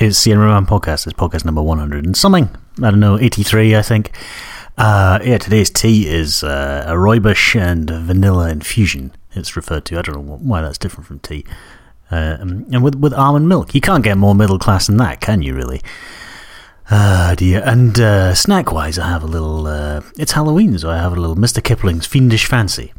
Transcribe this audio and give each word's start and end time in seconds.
It's 0.00 0.24
the 0.24 0.30
Enron 0.30 0.66
podcast. 0.66 1.06
It's 1.06 1.12
podcast 1.12 1.44
number 1.44 1.60
100 1.60 2.06
and 2.06 2.16
something. 2.16 2.48
I 2.78 2.90
don't 2.90 3.00
know, 3.00 3.18
83, 3.18 3.76
I 3.76 3.82
think. 3.82 4.16
Uh, 4.78 5.18
yeah, 5.22 5.36
today's 5.36 5.68
tea 5.68 6.08
is 6.08 6.42
uh, 6.42 6.84
a 6.86 6.92
rooibos 6.92 7.60
and 7.60 7.90
vanilla 7.90 8.48
infusion. 8.48 9.12
It's 9.32 9.56
referred 9.56 9.84
to. 9.84 9.98
I 9.98 10.00
don't 10.00 10.26
know 10.26 10.36
why 10.36 10.62
that's 10.62 10.78
different 10.78 11.06
from 11.06 11.18
tea. 11.18 11.44
Uh, 12.10 12.38
and 12.40 12.82
with 12.82 12.94
with 12.94 13.12
almond 13.12 13.50
milk, 13.50 13.74
you 13.74 13.82
can't 13.82 14.02
get 14.02 14.16
more 14.16 14.34
middle 14.34 14.58
class 14.58 14.86
than 14.86 14.96
that, 14.96 15.20
can 15.20 15.42
you? 15.42 15.54
Really? 15.54 15.82
Ah, 16.90 17.34
dear. 17.36 17.62
And 17.66 18.00
uh, 18.00 18.34
snack 18.34 18.72
wise, 18.72 18.98
I 18.98 19.06
have 19.06 19.22
a 19.22 19.26
little. 19.26 19.66
Uh, 19.66 20.00
it's 20.16 20.32
Halloween, 20.32 20.78
so 20.78 20.88
I 20.88 20.96
have 20.96 21.12
a 21.12 21.20
little 21.20 21.36
Mr. 21.36 21.62
Kipling's 21.62 22.06
Fiendish 22.06 22.46
Fancy, 22.46 22.94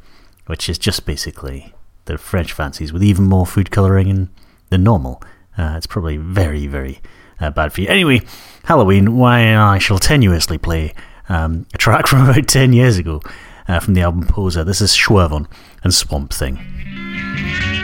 which 0.46 0.70
is 0.70 0.78
just 0.78 1.08
basically 1.08 1.74
the 2.06 2.20
French 2.20 2.54
fancies 2.54 2.94
with 2.94 3.04
even 3.04 3.26
more 3.26 3.48
food 3.48 3.72
colouring 3.72 4.30
than 4.70 4.84
normal. 4.84 5.24
Uh, 5.58 5.74
it's 5.78 5.88
probably 5.88 6.18
very, 6.18 6.68
very 6.68 7.00
uh, 7.40 7.52
bad 7.52 7.74
for 7.74 7.82
you. 7.82 7.88
Anyway, 7.88 8.22
Halloween, 8.64 9.18
why 9.18 9.56
I 9.56 9.78
shall 9.80 10.00
tenuously 10.00 10.62
play 10.62 10.94
um, 11.30 11.66
a 11.74 11.78
track 11.78 12.08
from 12.08 12.30
about 12.30 12.48
10 12.48 12.74
years 12.74 12.98
ago 12.98 13.22
uh, 13.68 13.80
from 13.80 13.94
the 13.94 14.02
album 14.02 14.28
Poseur. 14.28 14.64
This 14.64 14.82
is 14.82 14.92
Schwervon 14.96 15.48
and 15.84 15.94
Swamp 15.94 16.34
Thing. 16.34 17.80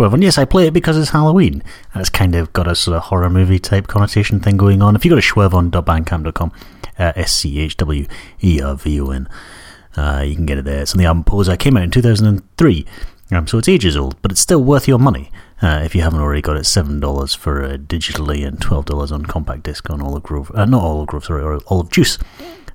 12. 0.00 0.14
And 0.14 0.22
yes, 0.22 0.38
I 0.38 0.46
play 0.46 0.66
it 0.66 0.72
because 0.72 0.96
it's 0.96 1.10
Halloween. 1.10 1.62
And 1.92 2.00
it's 2.00 2.08
kind 2.08 2.34
of 2.34 2.50
got 2.54 2.66
a 2.66 2.74
sort 2.74 2.96
of 2.96 3.02
horror 3.02 3.28
movie 3.28 3.58
type 3.58 3.86
connotation 3.86 4.40
thing 4.40 4.56
going 4.56 4.80
on. 4.80 4.96
If 4.96 5.04
you 5.04 5.10
go 5.10 5.14
to 5.14 5.20
schwervon.bandcamp.com, 5.20 6.52
uh, 6.98 7.12
S 7.16 7.34
C 7.34 7.60
H 7.60 7.76
W 7.76 8.06
E 8.42 8.62
R 8.62 8.76
V 8.76 8.98
O 8.98 9.10
N, 9.10 9.28
uh, 9.98 10.24
you 10.26 10.36
can 10.36 10.46
get 10.46 10.56
it 10.56 10.64
there. 10.64 10.80
It's 10.80 10.94
on 10.94 10.98
the 11.00 11.04
album 11.04 11.24
Poseur. 11.24 11.52
It 11.52 11.60
came 11.60 11.76
out 11.76 11.82
in 11.82 11.90
2003. 11.90 12.86
Um, 13.30 13.46
so 13.46 13.58
it's 13.58 13.68
ages 13.68 13.94
old, 13.94 14.16
but 14.22 14.32
it's 14.32 14.40
still 14.40 14.64
worth 14.64 14.88
your 14.88 14.98
money 14.98 15.30
uh, 15.60 15.82
if 15.84 15.94
you 15.94 16.00
haven't 16.00 16.20
already 16.20 16.40
got 16.40 16.56
it. 16.56 16.64
Seven 16.64 16.98
dollars 16.98 17.34
for 17.34 17.62
uh, 17.62 17.76
digitally 17.76 18.46
and 18.46 18.58
twelve 18.58 18.86
dollars 18.86 19.12
on 19.12 19.26
compact 19.26 19.64
disc 19.64 19.90
on 19.90 20.00
Olive 20.00 20.22
Grove, 20.22 20.50
uh, 20.54 20.64
not 20.64 20.82
Olive 20.82 21.08
Grove, 21.08 21.26
sorry, 21.26 21.60
Olive 21.66 21.90
Juice 21.90 22.16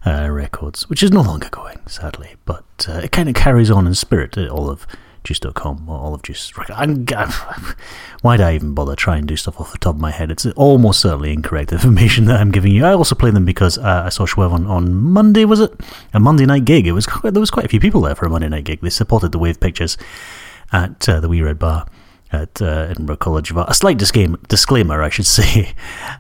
uh, 0.06 0.30
Records, 0.30 0.88
which 0.92 1.02
is 1.02 1.12
no 1.12 1.22
longer 1.22 1.50
going, 1.50 1.80
sadly. 1.88 2.36
But 2.46 2.86
uh, 2.88 3.02
it 3.03 3.12
kind 3.12 3.30
of 3.30 3.36
carries 3.36 3.72
on 3.72 3.88
in 3.88 3.96
spirit, 3.96 4.38
uh, 4.38 4.47
Olive 4.53 4.86
Juice.com 5.25 5.90
or 5.90 5.97
olive 5.97 6.22
juice. 6.22 6.52
Why 8.22 8.38
did 8.38 8.46
I 8.46 8.56
even 8.56 8.74
bother 8.74 8.96
trying 8.96 9.22
to 9.22 9.28
do 9.28 9.36
stuff 9.36 9.59
off 9.59 9.72
the 9.72 9.78
top 9.78 9.96
of 9.96 10.02
my 10.02 10.12
head? 10.12 10.31
It's 10.31 10.46
almost 10.46 11.02
certainly 11.02 11.34
incorrect 11.34 11.72
information 11.74 12.25
that 12.25 12.40
I'm 12.40 12.52
giving 12.52 12.72
you. 12.72 12.86
I 12.86 12.94
also 12.94 13.16
play 13.16 13.31
them 13.31 13.46
because 13.46 13.78
uh, 13.78 14.03
I 14.06 14.09
saw 14.09 14.25
Schwervon, 14.25 14.69
on 14.69 14.96
Monday, 14.96 15.44
was 15.46 15.59
it? 15.59 15.74
A 16.13 16.19
Monday 16.19 16.46
night 16.46 16.66
gig. 16.66 16.88
It 16.88 16.94
was 16.94 17.08
There 17.24 17.40
was 17.40 17.52
quite 17.52 17.66
a 17.66 17.69
few 17.69 17.80
people 17.80 18.02
there 18.02 18.16
for 18.16 18.25
a 18.25 18.30
Monday 18.30 18.50
night 18.50 18.63
gig. 18.63 18.81
They 18.81 18.90
supported 18.90 19.31
the 19.31 19.40
Wave 19.40 19.59
Pictures 19.59 19.97
at 20.72 21.08
uh, 21.09 21.19
the 21.19 21.30
Wee 21.30 21.42
Red 21.42 21.59
Bar 21.59 21.88
at 22.31 22.62
uh, 22.62 22.88
Edinburgh 22.90 23.18
College 23.18 23.52
of 23.52 23.57
Art. 23.57 23.69
A 23.69 23.74
slight 23.74 23.97
disclaimer, 23.97 24.38
disclaimer 24.47 25.02
I 25.02 25.09
should 25.09 25.25
say, 25.40 25.74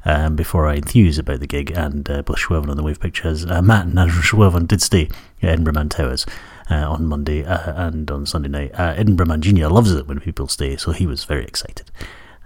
um, 0.03 0.35
before 0.35 0.67
I 0.67 0.75
enthuse 0.75 1.17
about 1.17 1.39
the 1.39 1.47
gig 1.47 1.71
and 1.71 2.09
uh, 2.09 2.21
both 2.21 2.37
Schwervon 2.37 2.69
and 2.69 2.77
the 2.77 2.83
Wave 2.83 2.99
Pictures. 2.99 3.45
Uh, 3.45 3.61
Matt 3.61 3.85
and 3.85 3.99
Andrew 3.99 4.21
Schwervon 4.21 4.67
did 4.67 4.81
stay 4.81 5.09
at 5.41 5.49
Edinburgh 5.49 5.73
Man 5.73 5.89
Towers 5.89 6.25
on 6.73 7.05
Monday 7.05 7.45
uh, 7.45 7.87
and 7.87 8.09
on 8.09 8.25
Sunday 8.25 8.49
night. 8.49 8.71
Uh, 8.73 8.93
Edinburgh 8.97 9.27
Man 9.27 9.41
Junior 9.41 9.69
loves 9.69 9.93
it 9.93 10.07
when 10.07 10.19
people 10.19 10.47
stay, 10.47 10.75
so 10.75 10.91
he 10.91 11.05
was 11.05 11.23
very 11.23 11.45
excited. 11.45 11.91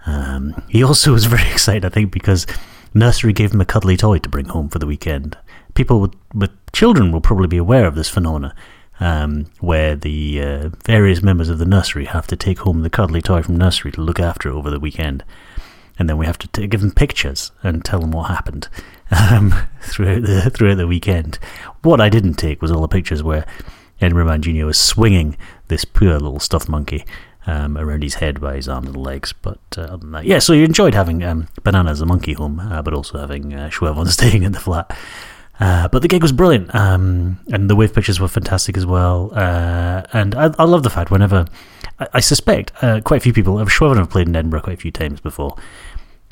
Um, 0.06 0.62
he 0.68 0.82
also 0.82 1.12
was 1.12 1.24
very 1.26 1.48
excited, 1.50 1.84
I 1.84 1.88
think, 1.88 2.12
because 2.12 2.46
Nursery 2.94 3.32
gave 3.32 3.52
him 3.52 3.60
a 3.60 3.66
cuddly 3.66 3.96
toy 3.96 4.18
to 4.18 4.28
bring 4.28 4.46
home 4.46 4.68
for 4.68 4.78
the 4.78 4.86
weekend. 4.86 5.36
People 5.74 6.00
with, 6.00 6.14
with 6.34 6.50
children 6.72 7.12
will 7.12 7.20
probably 7.20 7.46
be 7.46 7.56
aware 7.56 7.86
of 7.86 7.94
this 7.94 8.08
phenomena. 8.08 8.54
Um, 9.02 9.46
where 9.60 9.96
the 9.96 10.42
uh, 10.42 10.68
various 10.84 11.22
members 11.22 11.48
of 11.48 11.56
the 11.56 11.64
nursery 11.64 12.04
have 12.04 12.26
to 12.26 12.36
take 12.36 12.58
home 12.58 12.82
the 12.82 12.90
cuddly 12.90 13.22
toy 13.22 13.40
from 13.40 13.56
nursery 13.56 13.90
to 13.92 14.02
look 14.02 14.20
after 14.20 14.50
over 14.50 14.68
the 14.68 14.78
weekend. 14.78 15.24
And 15.98 16.06
then 16.06 16.18
we 16.18 16.26
have 16.26 16.36
to 16.36 16.48
t- 16.48 16.66
give 16.66 16.82
them 16.82 16.90
pictures 16.90 17.50
and 17.62 17.82
tell 17.82 18.00
them 18.00 18.10
what 18.10 18.28
happened 18.28 18.68
um, 19.10 19.54
throughout 19.80 20.20
the 20.24 20.50
throughout 20.50 20.76
the 20.76 20.86
weekend. 20.86 21.38
What 21.80 21.98
I 21.98 22.10
didn't 22.10 22.34
take 22.34 22.60
was 22.60 22.70
all 22.70 22.82
the 22.82 22.88
pictures 22.88 23.22
where 23.22 23.46
Edinburgh 24.00 24.26
Man 24.26 24.42
Jr. 24.42 24.66
was 24.66 24.78
swinging 24.78 25.36
this 25.68 25.84
poor 25.84 26.12
little 26.14 26.40
stuffed 26.40 26.68
monkey 26.68 27.04
um, 27.46 27.76
around 27.76 28.02
his 28.02 28.14
head 28.14 28.40
by 28.40 28.56
his 28.56 28.68
arms 28.68 28.88
and 28.88 28.96
legs. 28.96 29.32
But 29.32 29.60
uh, 29.76 29.82
other 29.82 29.96
than 29.98 30.12
that, 30.12 30.24
yeah, 30.24 30.38
so 30.38 30.52
you 30.52 30.64
enjoyed 30.64 30.94
having 30.94 31.22
um, 31.22 31.48
Banana 31.62 31.90
as 31.90 32.00
a 32.00 32.06
monkey 32.06 32.34
home, 32.34 32.60
uh, 32.60 32.82
but 32.82 32.94
also 32.94 33.18
having 33.18 33.54
uh, 33.54 33.68
Schwervon 33.70 34.06
staying 34.08 34.42
in 34.42 34.52
the 34.52 34.60
flat. 34.60 34.96
Uh, 35.58 35.88
but 35.88 36.00
the 36.00 36.08
gig 36.08 36.22
was 36.22 36.32
brilliant, 36.32 36.74
um, 36.74 37.38
and 37.52 37.68
the 37.68 37.76
wave 37.76 37.92
pictures 37.92 38.18
were 38.18 38.28
fantastic 38.28 38.78
as 38.78 38.86
well. 38.86 39.30
Uh, 39.34 40.02
and 40.12 40.34
I, 40.34 40.54
I, 40.58 40.64
love 40.64 40.82
the 40.84 40.90
fact 40.90 41.10
whenever 41.10 41.44
I, 41.98 42.08
I 42.14 42.20
suspect 42.20 42.72
uh, 42.82 43.02
quite 43.02 43.18
a 43.18 43.20
few 43.20 43.34
people, 43.34 43.56
Schwervon 43.56 43.98
have 43.98 44.08
played 44.08 44.26
in 44.26 44.34
Edinburgh 44.34 44.62
quite 44.62 44.78
a 44.78 44.80
few 44.80 44.90
times 44.90 45.20
before, 45.20 45.54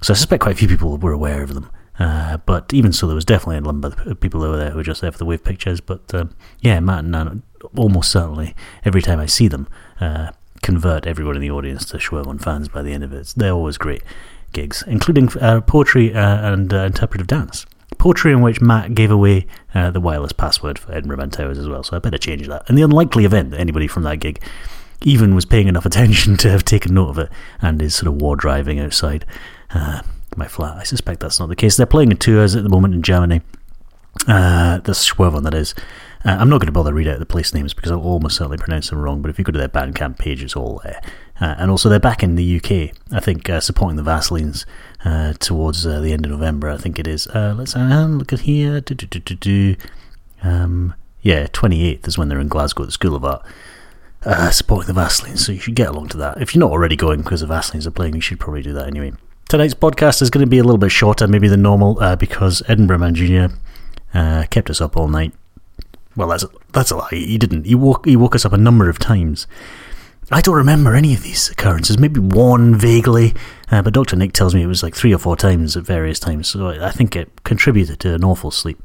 so 0.02 0.14
I 0.14 0.16
suspect 0.16 0.42
quite 0.42 0.54
a 0.54 0.58
few 0.58 0.68
people 0.68 0.96
were 0.96 1.12
aware 1.12 1.42
of 1.42 1.52
them. 1.52 1.70
Uh, 1.98 2.36
but 2.38 2.72
even 2.72 2.92
so, 2.92 3.06
there 3.06 3.14
was 3.14 3.24
definitely 3.24 3.56
a 3.56 3.60
number 3.60 3.94
of 4.06 4.20
people 4.20 4.44
over 4.44 4.56
there 4.56 4.70
who 4.70 4.76
were 4.76 4.84
just 4.84 5.00
there 5.00 5.12
for 5.12 5.18
the 5.18 5.24
wave 5.24 5.42
pictures. 5.42 5.80
But 5.80 6.14
um, 6.14 6.34
yeah, 6.60 6.78
Matt 6.80 7.00
and 7.00 7.10
Nan, 7.10 7.42
almost 7.76 8.10
certainly, 8.10 8.54
every 8.84 9.02
time 9.02 9.18
I 9.18 9.26
see 9.26 9.48
them, 9.48 9.68
uh, 10.00 10.30
convert 10.62 11.06
everyone 11.06 11.36
in 11.36 11.42
the 11.42 11.50
audience 11.50 11.84
to 11.86 11.98
Schwervon 11.98 12.40
fans 12.40 12.68
by 12.68 12.82
the 12.82 12.92
end 12.92 13.04
of 13.04 13.12
it. 13.12 13.34
They're 13.36 13.52
always 13.52 13.78
great 13.78 14.02
gigs, 14.52 14.84
including 14.86 15.36
uh, 15.38 15.60
poetry 15.62 16.14
uh, 16.14 16.52
and 16.52 16.72
uh, 16.72 16.78
interpretive 16.84 17.26
dance. 17.26 17.66
Poetry 17.98 18.32
in 18.32 18.42
which 18.42 18.60
Matt 18.60 18.94
gave 18.94 19.10
away 19.10 19.46
the 19.74 19.98
wireless 19.98 20.32
password 20.32 20.78
for 20.78 20.92
Edinburgh 20.92 21.16
Man 21.16 21.30
Towers 21.30 21.58
as 21.58 21.68
well, 21.68 21.82
so 21.82 21.96
I 21.96 21.98
better 21.98 22.18
change 22.18 22.46
that. 22.46 22.68
In 22.68 22.76
the 22.76 22.82
unlikely 22.82 23.24
event 23.24 23.50
that 23.50 23.60
anybody 23.60 23.88
from 23.88 24.04
that 24.04 24.20
gig 24.20 24.40
even 25.02 25.34
was 25.34 25.44
paying 25.44 25.68
enough 25.68 25.86
attention 25.86 26.36
to 26.38 26.50
have 26.50 26.64
taken 26.64 26.94
note 26.94 27.10
of 27.10 27.18
it 27.18 27.30
and 27.60 27.80
is 27.80 27.94
sort 27.94 28.08
of 28.08 28.20
war 28.20 28.36
driving 28.36 28.78
outside 28.78 29.24
my 30.38 30.48
flat. 30.48 30.76
I 30.76 30.84
suspect 30.84 31.20
that's 31.20 31.40
not 31.40 31.48
the 31.48 31.56
case. 31.56 31.76
They're 31.76 31.86
playing 31.86 32.10
in 32.10 32.16
tours 32.16 32.56
at 32.56 32.62
the 32.62 32.68
moment 32.68 32.94
in 32.94 33.02
Germany. 33.02 33.42
Uh, 34.26 34.78
the 34.78 34.92
Schwervon, 34.92 35.42
that 35.44 35.54
is. 35.54 35.74
Uh, 36.24 36.36
I'm 36.40 36.48
not 36.48 36.58
going 36.58 36.66
to 36.66 36.72
bother 36.72 36.92
read 36.92 37.06
out 37.06 37.20
the 37.20 37.26
place 37.26 37.54
names 37.54 37.74
because 37.74 37.92
I'll 37.92 38.00
almost 38.00 38.36
certainly 38.36 38.58
pronounce 38.58 38.90
them 38.90 38.98
wrong, 38.98 39.22
but 39.22 39.30
if 39.30 39.38
you 39.38 39.44
go 39.44 39.52
to 39.52 39.58
their 39.58 39.68
Bandcamp 39.68 40.18
page, 40.18 40.42
it's 40.42 40.56
all 40.56 40.80
there. 40.82 41.00
Uh, 41.40 41.54
and 41.58 41.70
also, 41.70 41.88
they're 41.88 42.00
back 42.00 42.22
in 42.22 42.34
the 42.34 42.56
UK, 42.56 42.96
I 43.12 43.20
think, 43.20 43.48
uh, 43.48 43.60
supporting 43.60 43.96
the 43.96 44.02
Vaselines 44.02 44.64
uh, 45.04 45.34
towards 45.34 45.86
uh, 45.86 46.00
the 46.00 46.12
end 46.12 46.24
of 46.24 46.32
November, 46.32 46.68
I 46.68 46.76
think 46.76 46.98
it 46.98 47.06
is. 47.06 47.28
Uh, 47.28 47.54
let's 47.56 47.76
look 47.76 48.32
at 48.32 48.40
here. 48.40 48.80
Do, 48.80 48.94
do, 48.94 49.06
do, 49.06 49.20
do, 49.20 49.34
do. 49.36 49.76
Um, 50.42 50.94
yeah, 51.22 51.46
28th 51.46 52.08
is 52.08 52.18
when 52.18 52.28
they're 52.28 52.40
in 52.40 52.48
Glasgow 52.48 52.82
at 52.82 52.86
the 52.86 52.92
School 52.92 53.14
of 53.14 53.24
Art. 53.24 53.46
supporting 54.52 54.92
the 54.92 55.00
Vaselines, 55.00 55.38
so 55.38 55.52
you 55.52 55.60
should 55.60 55.76
get 55.76 55.88
along 55.88 56.08
to 56.08 56.16
that. 56.16 56.42
If 56.42 56.54
you're 56.54 56.60
not 56.60 56.72
already 56.72 56.96
going 56.96 57.22
because 57.22 57.42
the 57.42 57.46
Vaselines 57.46 57.86
are 57.86 57.92
playing, 57.92 58.14
you 58.14 58.20
should 58.20 58.40
probably 58.40 58.62
do 58.62 58.72
that 58.72 58.88
anyway. 58.88 59.12
Tonight's 59.48 59.72
podcast 59.72 60.20
is 60.20 60.28
going 60.28 60.44
to 60.44 60.50
be 60.50 60.58
a 60.58 60.62
little 60.62 60.76
bit 60.76 60.92
shorter, 60.92 61.26
maybe 61.26 61.48
than 61.48 61.62
normal, 61.62 61.94
because 62.16 62.62
Edinburgh 62.68 62.98
Man 62.98 63.14
Jr. 63.14 63.46
kept 64.50 64.68
us 64.68 64.82
up 64.82 64.94
all 64.94 65.08
night. 65.08 65.32
Well, 66.16 66.28
that's 66.28 66.44
that's 66.72 66.90
a 66.90 66.96
lie. 66.96 67.08
He 67.12 67.38
didn't. 67.38 67.64
He 67.64 67.74
woke 67.74 68.04
he 68.04 68.16
woke 68.16 68.34
us 68.34 68.44
up 68.44 68.52
a 68.52 68.58
number 68.58 68.90
of 68.90 68.98
times. 68.98 69.46
I 70.30 70.42
don't 70.42 70.56
remember 70.56 70.94
any 70.94 71.14
of 71.14 71.22
these 71.22 71.48
occurrences. 71.48 71.96
Maybe 71.98 72.20
one 72.20 72.74
vaguely, 72.74 73.34
uh, 73.70 73.80
but 73.80 73.94
Dr. 73.94 74.16
Nick 74.16 74.34
tells 74.34 74.54
me 74.54 74.62
it 74.62 74.66
was 74.66 74.82
like 74.82 74.94
three 74.94 75.14
or 75.14 75.18
four 75.18 75.36
times 75.36 75.74
at 75.78 75.84
various 75.84 76.18
times. 76.18 76.48
So 76.48 76.68
I 76.68 76.90
think 76.90 77.16
it 77.16 77.42
contributed 77.44 78.00
to 78.00 78.14
an 78.14 78.24
awful 78.24 78.50
sleep. 78.50 78.82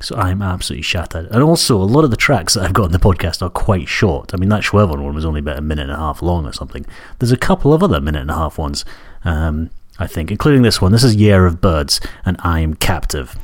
So 0.00 0.16
I'm 0.16 0.42
absolutely 0.42 0.82
shattered. 0.82 1.26
And 1.30 1.42
also, 1.42 1.76
a 1.76 1.84
lot 1.84 2.04
of 2.04 2.10
the 2.10 2.16
tracks 2.16 2.54
that 2.54 2.64
I've 2.64 2.72
got 2.74 2.86
in 2.86 2.92
the 2.92 2.98
podcast 2.98 3.40
are 3.40 3.48
quite 3.48 3.88
short. 3.88 4.34
I 4.34 4.36
mean, 4.36 4.48
that 4.50 4.62
Schwervon 4.62 5.02
one 5.02 5.14
was 5.14 5.24
only 5.24 5.40
about 5.40 5.56
a 5.56 5.62
minute 5.62 5.84
and 5.84 5.92
a 5.92 5.96
half 5.96 6.20
long 6.20 6.44
or 6.46 6.52
something. 6.52 6.84
There's 7.18 7.32
a 7.32 7.36
couple 7.36 7.72
of 7.72 7.82
other 7.82 8.00
minute 8.00 8.22
and 8.22 8.30
a 8.30 8.34
half 8.34 8.58
ones, 8.58 8.84
um, 9.26 9.70
I 9.98 10.06
think, 10.06 10.30
including 10.30 10.62
this 10.62 10.80
one. 10.80 10.92
This 10.92 11.04
is 11.04 11.14
Year 11.16 11.46
of 11.46 11.60
Birds, 11.60 12.00
and 12.24 12.36
I'm 12.40 12.74
Captive. 12.74 13.36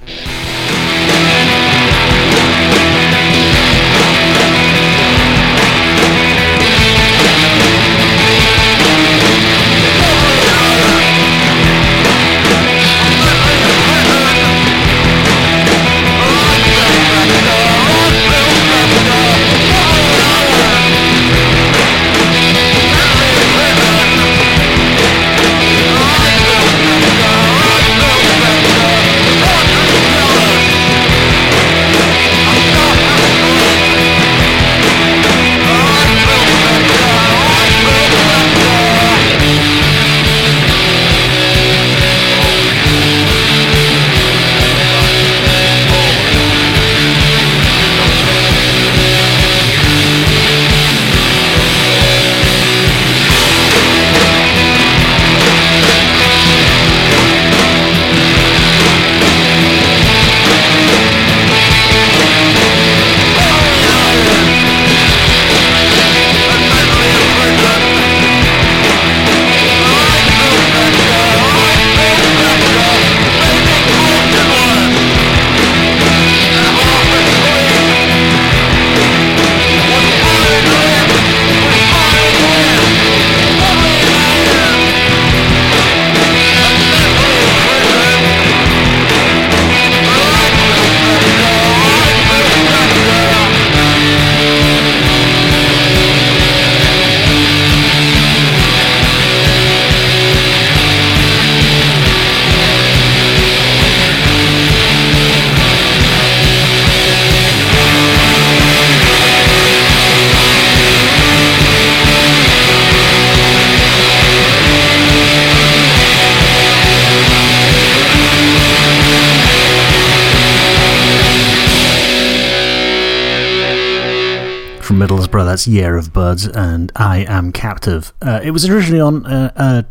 That's 125.52 125.68
Year 125.68 125.98
of 125.98 126.14
Birds, 126.14 126.46
and 126.46 126.90
I 126.96 127.26
Am 127.28 127.52
Captive. 127.52 128.14
Uh, 128.22 128.40
it 128.42 128.52
was 128.52 128.66
originally 128.66 129.02
on 129.02 129.26
uh, 129.26 129.52
a 129.54 129.84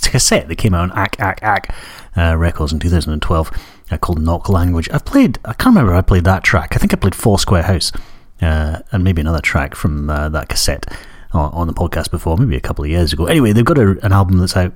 cassette 0.00 0.48
that 0.48 0.56
came 0.56 0.72
out 0.72 0.90
on 0.90 0.92
Ack 0.92 1.20
Ack 1.20 1.40
Ack 1.42 1.76
uh, 2.16 2.34
Records 2.38 2.72
in 2.72 2.78
2012 2.78 3.50
uh, 3.90 3.98
called 3.98 4.22
Knock 4.22 4.48
Language. 4.48 4.88
I've 4.90 5.04
played, 5.04 5.38
I 5.44 5.52
can't 5.52 5.76
remember 5.76 5.92
I 5.92 6.00
played 6.00 6.24
that 6.24 6.42
track. 6.42 6.74
I 6.74 6.78
think 6.78 6.94
I 6.94 6.96
played 6.96 7.14
Foursquare 7.14 7.64
House 7.64 7.92
uh, 8.40 8.78
and 8.92 9.04
maybe 9.04 9.20
another 9.20 9.42
track 9.42 9.74
from 9.74 10.08
uh, 10.08 10.30
that 10.30 10.48
cassette 10.48 10.90
on, 11.34 11.52
on, 11.52 11.66
the 11.66 11.74
podcast 11.74 12.10
before, 12.10 12.38
maybe 12.38 12.56
a 12.56 12.60
couple 12.60 12.82
of 12.82 12.90
years 12.90 13.12
ago. 13.12 13.26
Anyway, 13.26 13.52
they've 13.52 13.62
got 13.62 13.76
a, 13.76 14.02
an 14.02 14.12
album 14.12 14.38
that's 14.38 14.56
out 14.56 14.72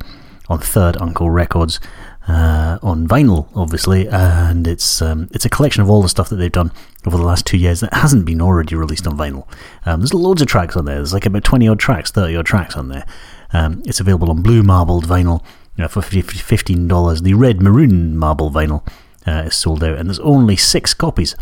on 0.50 0.58
Third 0.58 0.98
Uncle 0.98 1.30
Records 1.30 1.80
uh, 2.28 2.78
on 2.82 3.08
vinyl, 3.08 3.48
obviously, 3.54 4.06
and 4.06 4.66
it's 4.66 5.00
um, 5.00 5.28
it's 5.32 5.46
a 5.46 5.50
collection 5.50 5.82
of 5.82 5.88
all 5.88 6.02
the 6.02 6.08
stuff 6.08 6.28
that 6.28 6.36
they've 6.36 6.52
done 6.52 6.70
over 7.06 7.16
the 7.16 7.24
last 7.24 7.46
two 7.46 7.56
years 7.56 7.80
that 7.80 7.94
hasn't 7.94 8.26
been 8.26 8.42
already 8.42 8.76
released 8.76 9.06
on 9.06 9.16
vinyl. 9.16 9.48
Um, 9.86 10.00
there's 10.00 10.12
loads 10.12 10.42
of 10.42 10.48
tracks 10.48 10.76
on 10.76 10.84
there. 10.84 10.96
There's 10.96 11.14
like 11.14 11.24
about 11.24 11.44
twenty 11.44 11.66
odd 11.66 11.80
tracks, 11.80 12.10
thirty 12.10 12.36
odd 12.36 12.44
tracks 12.44 12.76
on 12.76 12.88
there. 12.88 13.06
Um, 13.52 13.82
it's 13.86 13.98
available 13.98 14.30
on 14.30 14.42
blue 14.42 14.62
marbled 14.62 15.06
vinyl 15.06 15.42
you 15.76 15.82
know, 15.82 15.88
for 15.88 16.02
fifteen 16.02 16.86
dollars. 16.86 17.22
The 17.22 17.32
red 17.32 17.62
maroon 17.62 18.16
marble 18.18 18.50
vinyl 18.50 18.86
uh, 19.26 19.44
is 19.46 19.56
sold 19.56 19.82
out, 19.82 19.96
and 19.96 20.08
there's 20.08 20.20
only 20.20 20.56
six 20.56 20.92
copies 20.92 21.34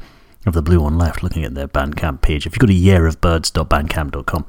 of 0.47 0.55
the 0.55 0.63
blue 0.63 0.81
one 0.81 0.97
left. 0.97 1.21
Looking 1.21 1.45
at 1.45 1.55
their 1.55 1.67
Bandcamp 1.67 2.21
page, 2.23 2.47
if 2.47 2.55
you 2.55 2.61
go 2.61 2.67
to 2.69 2.73
yearofbirds.bandcamp.com, 2.73 4.47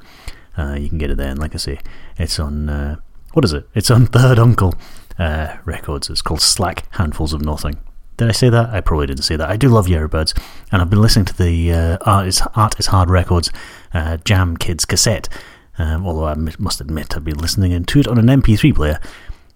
uh, 0.56 0.74
you 0.74 0.88
can 0.88 0.98
get 0.98 1.10
it 1.10 1.16
there. 1.16 1.30
And 1.30 1.40
like 1.40 1.56
I 1.56 1.58
say, 1.58 1.80
it's 2.16 2.38
on 2.38 2.68
uh, 2.68 2.96
what 3.32 3.44
is 3.44 3.52
it? 3.52 3.68
It's 3.74 3.90
on 3.90 4.06
Third 4.12 4.38
Uncle 4.38 4.74
uh, 5.18 5.56
records. 5.64 6.10
It's 6.10 6.22
called 6.22 6.40
Slack 6.40 6.84
Handfuls 6.94 7.32
of 7.32 7.42
Nothing. 7.42 7.78
Did 8.16 8.28
I 8.28 8.32
say 8.32 8.50
that? 8.50 8.70
I 8.70 8.80
probably 8.80 9.06
didn't 9.06 9.22
say 9.22 9.36
that. 9.36 9.48
I 9.48 9.56
do 9.56 9.68
love 9.68 9.88
Birds, 10.08 10.34
and 10.72 10.82
I've 10.82 10.90
been 10.90 11.00
listening 11.00 11.26
to 11.26 11.36
the 11.38 11.72
uh, 11.72 11.98
Art, 12.04 12.26
is, 12.26 12.42
Art 12.56 12.78
is 12.80 12.86
Hard 12.86 13.10
Records 13.10 13.50
uh, 13.94 14.16
Jam 14.18 14.56
Kids 14.56 14.84
cassette, 14.84 15.28
um, 15.78 16.04
although 16.04 16.26
I 16.26 16.34
must 16.58 16.80
admit 16.80 17.16
I've 17.16 17.24
been 17.24 17.38
listening 17.38 17.84
to 17.84 18.00
it 18.00 18.08
on 18.08 18.18
an 18.18 18.26
MP3 18.42 18.74
player 18.74 18.98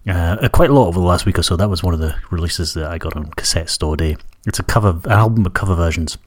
uh, 0.07 0.47
quite 0.49 0.69
a 0.69 0.73
lot 0.73 0.87
over 0.87 0.99
the 0.99 1.05
last 1.05 1.25
week 1.25 1.39
or 1.39 1.43
so. 1.43 1.55
That 1.55 1.69
was 1.69 1.83
one 1.83 1.93
of 1.93 1.99
the 1.99 2.15
releases 2.29 2.73
that 2.73 2.85
I 2.85 2.97
got 2.97 3.15
on 3.15 3.25
Cassette 3.31 3.69
Store 3.69 3.95
Day. 3.95 4.17
It's 4.45 4.59
a 4.59 4.63
cover 4.63 4.99
an 5.05 5.11
album 5.11 5.45
of 5.45 5.53
cover 5.53 5.75
versions 5.75 6.17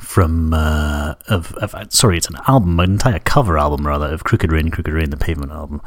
from 0.00 0.54
uh, 0.54 1.14
of, 1.28 1.52
of, 1.54 1.74
sorry, 1.92 2.16
it's 2.16 2.28
an 2.28 2.36
album, 2.46 2.78
an 2.80 2.92
entire 2.92 3.18
cover 3.18 3.58
album 3.58 3.86
rather 3.86 4.06
of 4.06 4.24
Crooked 4.24 4.52
Rain, 4.52 4.70
Crooked 4.70 4.92
Rain, 4.92 5.10
the 5.10 5.16
Pavement 5.16 5.52
album, 5.52 5.80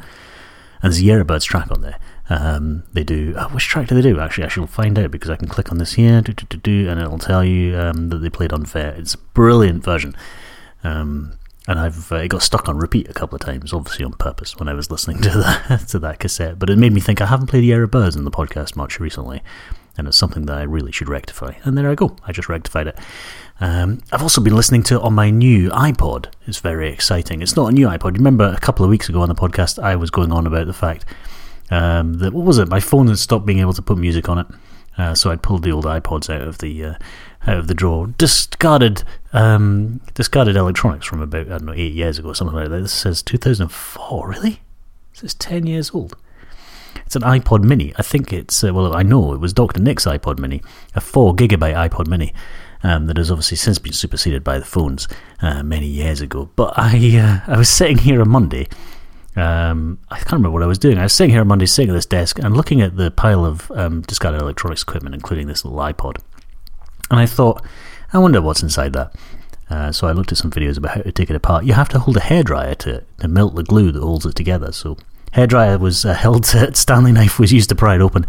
and 0.82 0.92
there's 0.92 1.00
a 1.00 1.04
Yearbirds 1.04 1.44
track 1.44 1.70
on 1.70 1.80
there. 1.80 1.98
Um, 2.28 2.82
they 2.92 3.04
do. 3.04 3.34
Uh, 3.36 3.48
which 3.50 3.68
track 3.68 3.88
do 3.88 3.94
they 3.94 4.02
do? 4.02 4.18
Actually, 4.18 4.44
I 4.44 4.48
shall 4.48 4.66
find 4.66 4.98
out 4.98 5.10
because 5.10 5.30
I 5.30 5.36
can 5.36 5.48
click 5.48 5.70
on 5.70 5.78
this 5.78 5.92
here, 5.94 6.20
do, 6.20 6.32
do, 6.32 6.56
do, 6.56 6.88
and 6.88 7.00
it'll 7.00 7.18
tell 7.18 7.44
you 7.44 7.78
um, 7.78 8.08
that 8.08 8.18
they 8.18 8.30
played 8.30 8.52
Unfair. 8.52 8.94
It's 8.96 9.14
a 9.14 9.18
brilliant 9.18 9.84
version. 9.84 10.14
Um, 10.82 11.38
and 11.68 11.78
I've 11.78 12.12
uh, 12.12 12.16
it 12.16 12.28
got 12.28 12.42
stuck 12.42 12.68
on 12.68 12.78
repeat 12.78 13.08
a 13.08 13.12
couple 13.12 13.36
of 13.36 13.42
times, 13.42 13.72
obviously 13.72 14.04
on 14.04 14.12
purpose, 14.12 14.56
when 14.56 14.68
I 14.68 14.74
was 14.74 14.90
listening 14.90 15.20
to 15.22 15.30
that 15.68 15.88
to 15.88 15.98
that 16.00 16.18
cassette. 16.18 16.58
But 16.58 16.70
it 16.70 16.78
made 16.78 16.92
me 16.92 17.00
think 17.00 17.20
I 17.20 17.26
haven't 17.26 17.48
played 17.48 17.62
the 17.62 17.72
of 17.72 17.90
Birds 17.90 18.16
in 18.16 18.24
the 18.24 18.30
podcast 18.30 18.76
much 18.76 19.00
recently, 19.00 19.42
and 19.98 20.06
it's 20.06 20.16
something 20.16 20.46
that 20.46 20.58
I 20.58 20.62
really 20.62 20.92
should 20.92 21.08
rectify. 21.08 21.54
And 21.64 21.76
there 21.76 21.90
I 21.90 21.94
go, 21.94 22.16
I 22.24 22.32
just 22.32 22.48
rectified 22.48 22.88
it. 22.88 22.98
Um, 23.58 24.02
I've 24.12 24.22
also 24.22 24.40
been 24.40 24.54
listening 24.54 24.82
to 24.84 24.96
it 24.96 25.02
on 25.02 25.14
my 25.14 25.30
new 25.30 25.70
iPod. 25.70 26.26
It's 26.46 26.58
very 26.58 26.92
exciting. 26.92 27.42
It's 27.42 27.56
not 27.56 27.68
a 27.68 27.72
new 27.72 27.88
iPod. 27.88 28.12
You 28.12 28.18
remember 28.18 28.44
a 28.44 28.60
couple 28.60 28.84
of 28.84 28.90
weeks 28.90 29.08
ago 29.08 29.22
on 29.22 29.28
the 29.28 29.34
podcast, 29.34 29.82
I 29.82 29.96
was 29.96 30.10
going 30.10 30.30
on 30.30 30.46
about 30.46 30.66
the 30.66 30.74
fact 30.74 31.04
um, 31.70 32.14
that 32.14 32.32
what 32.32 32.44
was 32.44 32.58
it? 32.58 32.68
My 32.68 32.80
phone 32.80 33.08
had 33.08 33.18
stopped 33.18 33.46
being 33.46 33.60
able 33.60 33.72
to 33.74 33.82
put 33.82 33.98
music 33.98 34.28
on 34.28 34.38
it, 34.38 34.46
uh, 34.98 35.14
so 35.14 35.30
I'd 35.30 35.42
pulled 35.42 35.62
the 35.62 35.72
old 35.72 35.84
iPods 35.84 36.32
out 36.34 36.46
of 36.46 36.58
the 36.58 36.84
uh, 36.84 36.94
out 37.46 37.58
of 37.58 37.68
the 37.68 37.74
drawer, 37.74 38.06
discarded 38.06 39.02
um, 39.32 40.00
discarded 40.14 40.56
electronics 40.56 41.06
from 41.06 41.20
about 41.20 41.46
I 41.46 41.58
don't 41.58 41.66
know 41.66 41.72
eight 41.74 41.92
years 41.92 42.18
ago, 42.18 42.28
or 42.28 42.34
something 42.34 42.56
like 42.56 42.70
that. 42.70 42.82
This 42.82 42.92
says 42.92 43.22
2004, 43.22 44.28
really? 44.28 44.60
This 45.12 45.24
is 45.24 45.34
10 45.34 45.66
years 45.66 45.92
old. 45.92 46.14
It's 47.06 47.16
an 47.16 47.22
iPod 47.22 47.62
mini. 47.62 47.94
I 47.96 48.02
think 48.02 48.32
it's, 48.32 48.62
uh, 48.62 48.74
well, 48.74 48.94
I 48.94 49.02
know 49.02 49.32
it 49.32 49.40
was 49.40 49.52
Dr. 49.54 49.80
Nick's 49.80 50.04
iPod 50.04 50.38
mini, 50.38 50.62
a 50.94 51.00
4 51.00 51.34
gigabyte 51.34 51.88
iPod 51.88 52.06
mini. 52.06 52.34
Um, 52.82 53.06
that 53.06 53.16
has 53.16 53.30
obviously 53.30 53.56
since 53.56 53.78
been 53.78 53.94
superseded 53.94 54.44
by 54.44 54.58
the 54.58 54.64
phones 54.64 55.08
uh, 55.40 55.62
many 55.62 55.86
years 55.86 56.20
ago. 56.20 56.50
But 56.54 56.74
I, 56.76 57.16
uh, 57.16 57.50
I 57.50 57.56
was 57.56 57.70
sitting 57.70 57.98
here 57.98 58.20
on 58.20 58.28
Monday. 58.28 58.68
Um, 59.36 59.98
I 60.10 60.16
can't 60.16 60.32
remember 60.32 60.50
what 60.50 60.62
I 60.62 60.66
was 60.66 60.78
doing. 60.78 60.98
I 60.98 61.02
was 61.02 61.12
sitting 61.12 61.30
here 61.30 61.42
on 61.42 61.48
Monday, 61.48 61.66
sitting 61.66 61.90
at 61.90 61.94
this 61.94 62.06
desk, 62.06 62.38
and 62.38 62.56
looking 62.56 62.80
at 62.80 62.96
the 62.96 63.10
pile 63.10 63.44
of 63.44 63.70
um, 63.72 64.00
discarded 64.02 64.40
electronics 64.40 64.82
equipment, 64.82 65.14
including 65.14 65.46
this 65.46 65.64
little 65.64 65.78
iPod. 65.78 66.16
And 67.10 67.20
I 67.20 67.26
thought, 67.26 67.62
I 68.12 68.18
wonder 68.18 68.40
what's 68.40 68.62
inside 68.62 68.94
that. 68.94 69.14
Uh, 69.68 69.92
so 69.92 70.06
I 70.06 70.12
looked 70.12 70.32
at 70.32 70.38
some 70.38 70.50
videos 70.50 70.78
about 70.78 70.92
how 70.92 71.02
to 71.02 71.12
take 71.12 71.28
it 71.28 71.36
apart. 71.36 71.64
You 71.64 71.74
have 71.74 71.88
to 71.90 71.98
hold 71.98 72.16
a 72.16 72.20
hairdryer 72.20 72.76
to, 72.78 73.04
to 73.20 73.28
melt 73.28 73.56
the 73.56 73.64
glue 73.64 73.92
that 73.92 74.02
holds 74.02 74.24
it 74.24 74.34
together. 74.34 74.72
So 74.72 74.96
hairdryer 75.34 75.78
was 75.78 76.04
uh, 76.04 76.14
held 76.24 76.44
to 76.44 76.74
Stanley 76.74 77.12
knife 77.12 77.38
was 77.38 77.52
used 77.52 77.68
to 77.68 77.74
pry 77.74 77.96
it 77.96 78.00
open. 78.00 78.26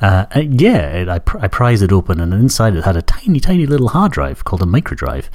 Uh, 0.00 0.26
yeah, 0.34 0.88
it, 0.90 1.08
I, 1.08 1.18
pr- 1.18 1.38
I 1.40 1.48
prized 1.48 1.82
it 1.82 1.92
open, 1.92 2.20
and 2.20 2.32
inside 2.32 2.76
it 2.76 2.84
had 2.84 2.96
a 2.96 3.02
tiny, 3.02 3.40
tiny 3.40 3.66
little 3.66 3.88
hard 3.88 4.12
drive 4.12 4.44
called 4.44 4.62
a 4.62 4.66
micro 4.66 4.96
drive. 4.96 5.28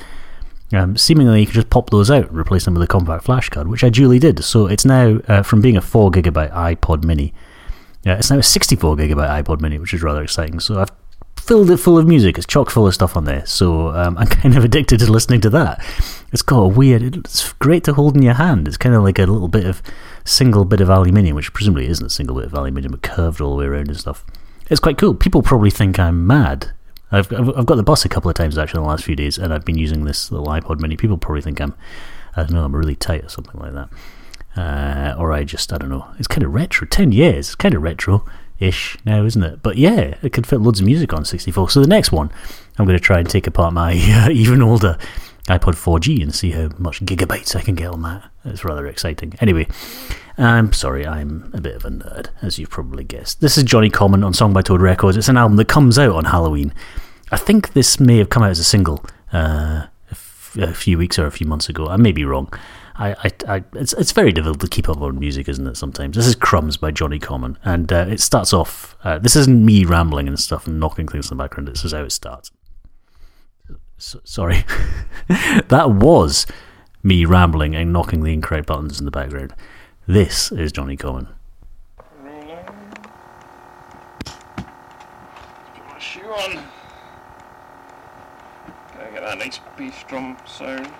Um, 0.73 0.97
seemingly, 0.97 1.41
you 1.41 1.45
could 1.45 1.55
just 1.55 1.69
pop 1.69 1.89
those 1.89 2.09
out 2.09 2.29
and 2.29 2.37
replace 2.37 2.65
them 2.65 2.73
with 2.73 2.83
a 2.83 2.87
compact 2.87 3.25
flash 3.25 3.49
card, 3.49 3.67
which 3.67 3.83
I 3.83 3.89
duly 3.89 4.19
did. 4.19 4.43
So 4.43 4.67
it's 4.67 4.85
now 4.85 5.19
uh, 5.27 5.43
from 5.43 5.61
being 5.61 5.77
a 5.77 5.81
four 5.81 6.11
gigabyte 6.11 6.51
iPod 6.51 7.03
Mini. 7.03 7.33
Yeah, 8.03 8.17
it's 8.17 8.29
now 8.29 8.39
a 8.39 8.43
64 8.43 8.95
gigabyte 8.97 9.43
iPod 9.43 9.61
Mini, 9.61 9.79
which 9.79 9.93
is 9.93 10.01
rather 10.01 10.23
exciting. 10.23 10.59
So 10.59 10.79
I've 10.79 10.91
filled 11.37 11.69
it 11.71 11.77
full 11.77 11.97
of 11.97 12.07
music. 12.07 12.37
It's 12.37 12.47
chock 12.47 12.69
full 12.69 12.87
of 12.87 12.93
stuff 12.93 13.17
on 13.17 13.25
there. 13.25 13.45
So 13.45 13.89
um, 13.89 14.17
I'm 14.19 14.27
kind 14.27 14.57
of 14.57 14.63
addicted 14.63 14.99
to 14.99 15.11
listening 15.11 15.41
to 15.41 15.49
that. 15.51 15.83
It's 16.31 16.41
got 16.41 16.59
a 16.59 16.67
weird. 16.67 17.03
It's 17.17 17.53
great 17.53 17.83
to 17.85 17.93
hold 17.93 18.15
in 18.15 18.21
your 18.21 18.33
hand. 18.35 18.67
It's 18.67 18.77
kind 18.77 18.95
of 18.95 19.03
like 19.03 19.19
a 19.19 19.25
little 19.25 19.47
bit 19.47 19.65
of 19.65 19.81
single 20.25 20.65
bit 20.65 20.81
of 20.81 20.89
aluminium, 20.89 21.35
which 21.35 21.53
presumably 21.53 21.87
isn't 21.87 22.05
a 22.05 22.09
single 22.09 22.35
bit 22.35 22.45
of 22.45 22.53
aluminium, 22.53 22.91
but 22.91 23.03
curved 23.03 23.41
all 23.41 23.55
the 23.55 23.61
way 23.61 23.65
around 23.65 23.89
and 23.89 23.99
stuff. 23.99 24.25
It's 24.69 24.79
quite 24.79 24.97
cool. 24.97 25.13
People 25.13 25.41
probably 25.41 25.69
think 25.69 25.99
I'm 25.99 26.25
mad. 26.25 26.71
I've 27.13 27.31
I've 27.31 27.65
got 27.65 27.75
the 27.75 27.83
bus 27.83 28.05
a 28.05 28.09
couple 28.09 28.29
of 28.29 28.35
times 28.35 28.57
actually 28.57 28.79
in 28.79 28.83
the 28.83 28.89
last 28.89 29.03
few 29.03 29.15
days, 29.15 29.37
and 29.37 29.53
I've 29.53 29.65
been 29.65 29.77
using 29.77 30.05
this 30.05 30.31
little 30.31 30.47
iPod 30.47 30.79
Mini. 30.79 30.97
People 30.97 31.17
probably 31.17 31.41
think 31.41 31.61
I'm, 31.61 31.75
I 32.35 32.41
don't 32.41 32.53
know, 32.53 32.65
I'm 32.65 32.75
really 32.75 32.95
tight 32.95 33.23
or 33.23 33.29
something 33.29 33.59
like 33.59 33.73
that, 33.73 33.89
uh, 34.59 35.15
or 35.19 35.31
I 35.31 35.43
just 35.43 35.71
I 35.71 35.77
don't 35.77 35.89
know. 35.89 36.07
It's 36.17 36.27
kind 36.27 36.43
of 36.43 36.53
retro. 36.53 36.87
Ten 36.87 37.11
years, 37.11 37.49
it's 37.49 37.55
kind 37.55 37.75
of 37.75 37.83
retro 37.83 38.25
ish 38.59 38.97
now, 39.05 39.23
isn't 39.25 39.43
it? 39.43 39.61
But 39.61 39.77
yeah, 39.77 40.15
it 40.21 40.33
could 40.33 40.47
fit 40.47 40.61
loads 40.61 40.79
of 40.79 40.85
music 40.85 41.13
on 41.13 41.25
64. 41.25 41.69
So 41.69 41.81
the 41.81 41.87
next 41.87 42.11
one, 42.11 42.31
I'm 42.77 42.85
going 42.85 42.97
to 42.97 43.03
try 43.03 43.19
and 43.19 43.29
take 43.29 43.47
apart 43.47 43.73
my 43.73 43.91
uh, 44.25 44.29
even 44.31 44.61
older 44.61 44.97
iPod 45.47 45.75
4G 45.75 46.23
and 46.23 46.33
see 46.33 46.51
how 46.51 46.69
much 46.77 47.03
gigabytes 47.03 47.55
I 47.55 47.61
can 47.61 47.75
get 47.75 47.89
on 47.89 48.01
that. 48.03 48.29
It's 48.45 48.63
rather 48.63 48.87
exciting. 48.87 49.33
Anyway, 49.41 49.67
I'm 50.37 50.71
sorry, 50.71 51.05
I'm 51.05 51.51
a 51.53 51.59
bit 51.59 51.75
of 51.75 51.85
a 51.85 51.89
nerd, 51.89 52.29
as 52.41 52.57
you've 52.57 52.69
probably 52.69 53.03
guessed. 53.03 53.41
This 53.41 53.57
is 53.57 53.65
Jonnie 53.65 53.91
Common 53.91 54.23
on 54.23 54.33
Song 54.33 54.53
by 54.53 54.61
Toad 54.61 54.81
Records. 54.81 55.17
It's 55.17 55.27
an 55.27 55.37
album 55.37 55.57
that 55.57 55.67
comes 55.67 55.99
out 55.99 56.15
on 56.15 56.25
Halloween. 56.25 56.73
I 57.33 57.37
think 57.37 57.73
this 57.73 57.99
may 57.99 58.19
have 58.19 58.29
come 58.29 58.43
out 58.43 58.51
as 58.51 58.59
a 58.59 58.63
single 58.63 59.03
uh, 59.33 59.87
a, 59.87 60.11
f- 60.11 60.55
a 60.59 60.71
few 60.71 60.99
weeks 60.99 61.17
or 61.17 61.25
a 61.25 61.31
few 61.31 61.47
months 61.47 61.67
ago. 61.67 61.87
I 61.87 61.97
may 61.97 62.11
be 62.11 62.25
wrong. 62.25 62.53
I, 62.95 63.13
I, 63.23 63.31
I, 63.55 63.63
it's 63.73 63.93
it's 63.93 64.11
very 64.11 64.31
difficult 64.31 64.59
to 64.59 64.67
keep 64.67 64.87
up 64.87 65.01
on 65.01 65.17
music, 65.17 65.49
isn't 65.49 65.65
it? 65.65 65.75
Sometimes 65.75 66.15
this 66.15 66.27
is 66.27 66.35
Crumbs 66.35 66.77
by 66.77 66.91
Jonnie 66.91 67.19
Common, 67.19 67.57
and 67.63 67.91
uh, 67.91 68.05
it 68.07 68.19
starts 68.19 68.53
off. 68.53 68.95
Uh, 69.03 69.17
this 69.17 69.35
isn't 69.35 69.65
me 69.65 69.83
rambling 69.83 70.27
and 70.27 70.39
stuff 70.39 70.67
and 70.67 70.79
knocking 70.79 71.07
things 71.07 71.31
in 71.31 71.35
the 71.35 71.43
background. 71.43 71.69
This 71.69 71.83
is 71.83 71.91
how 71.91 72.03
it 72.03 72.11
starts. 72.11 72.51
So, 73.97 74.19
sorry, 74.23 74.63
that 75.69 75.89
was 75.89 76.45
me 77.01 77.25
rambling 77.25 77.75
and 77.75 77.91
knocking 77.91 78.21
the 78.21 78.31
incorrect 78.31 78.67
buttons 78.67 78.99
in 78.99 79.05
the 79.05 79.11
background. 79.11 79.55
This 80.05 80.51
is 80.51 80.71
Jonnie 80.71 80.99
Common. 80.99 81.29
Put 84.23 85.87
my 85.89 85.97
shoe 85.97 86.21
on. 86.25 86.72
That 89.23 89.37
nice 89.37 89.57
bass 89.77 90.03
drum 90.09 90.35
sound. 90.45 90.91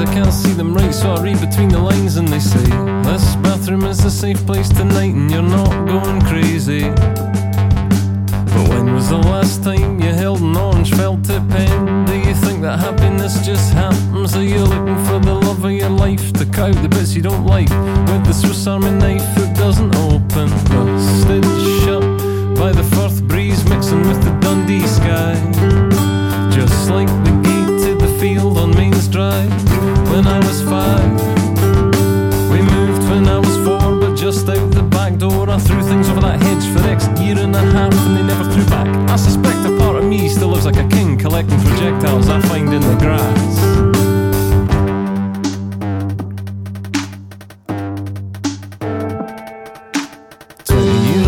I 0.00 0.04
can't 0.14 0.32
see 0.32 0.52
them 0.52 0.72
right, 0.72 0.94
so 0.94 1.12
I 1.12 1.22
read 1.22 1.40
between 1.40 1.68
the 1.68 1.78
lines 1.78 2.16
and 2.16 2.26
they 2.26 2.40
say, 2.40 2.64
This 3.02 3.36
bathroom 3.36 3.84
is 3.84 4.02
a 4.02 4.10
safe 4.10 4.46
place 4.46 4.70
tonight 4.70 5.14
and 5.14 5.30
you're 5.30 5.42
not 5.42 5.68
going 5.86 6.22
crazy. 6.22 6.88
But 8.54 8.68
when 8.70 8.94
was 8.94 9.10
the 9.10 9.18
last 9.18 9.62
time 9.62 10.00
you 10.00 10.14
held 10.14 10.40
an 10.40 10.56
orange 10.56 10.94
felt 10.94 11.22
tip 11.24 11.46
pen? 11.50 12.06
Do 12.06 12.16
you 12.16 12.34
think 12.34 12.62
that 12.62 12.78
happiness 12.78 13.44
just 13.44 13.74
happens? 13.74 14.34
Are 14.34 14.42
you 14.42 14.64
looking 14.64 15.04
for 15.04 15.18
the 15.18 15.34
love 15.34 15.62
of 15.64 15.72
your 15.72 15.90
life 15.90 16.32
to 16.32 16.46
cut 16.46 16.74
out 16.74 16.82
the 16.82 16.88
bits 16.88 17.14
you 17.14 17.20
don't 17.20 17.44
like? 17.44 17.68
With 17.68 18.24
the 18.24 18.32
Swiss 18.32 18.66
Army 18.66 18.92
knife, 18.92 19.36
it 19.36 19.54
doesn't 19.54 19.94
open. 19.96 20.48
Rusted 20.74 21.44
shut 21.84 22.00
by 22.56 22.72
the 22.72 22.88
Firth 22.94 23.22
breeze 23.24 23.62
mixing 23.68 24.08
with 24.08 24.22
the 24.24 24.30
Dundee 24.40 24.86
sky. 24.86 25.49
The 36.80 36.86
next 36.86 37.20
year 37.20 37.38
and 37.38 37.54
a 37.54 37.60
half 37.60 37.92
and 38.06 38.16
they 38.16 38.22
never 38.22 38.44
threw 38.52 38.64
back. 38.66 38.88
I 39.10 39.16
suspect 39.16 39.64
a 39.66 39.76
part 39.78 39.96
of 39.96 40.04
me 40.04 40.28
still 40.28 40.48
lives 40.48 40.66
like 40.66 40.76
a 40.76 40.88
king 40.88 41.18
collecting 41.18 41.60
projectiles 41.60 42.28
I 42.28 42.40
find 42.40 42.72
in 42.72 42.80
the 42.80 42.96
grass. 42.96 43.54
Twenty 50.64 50.98
years 51.08 51.26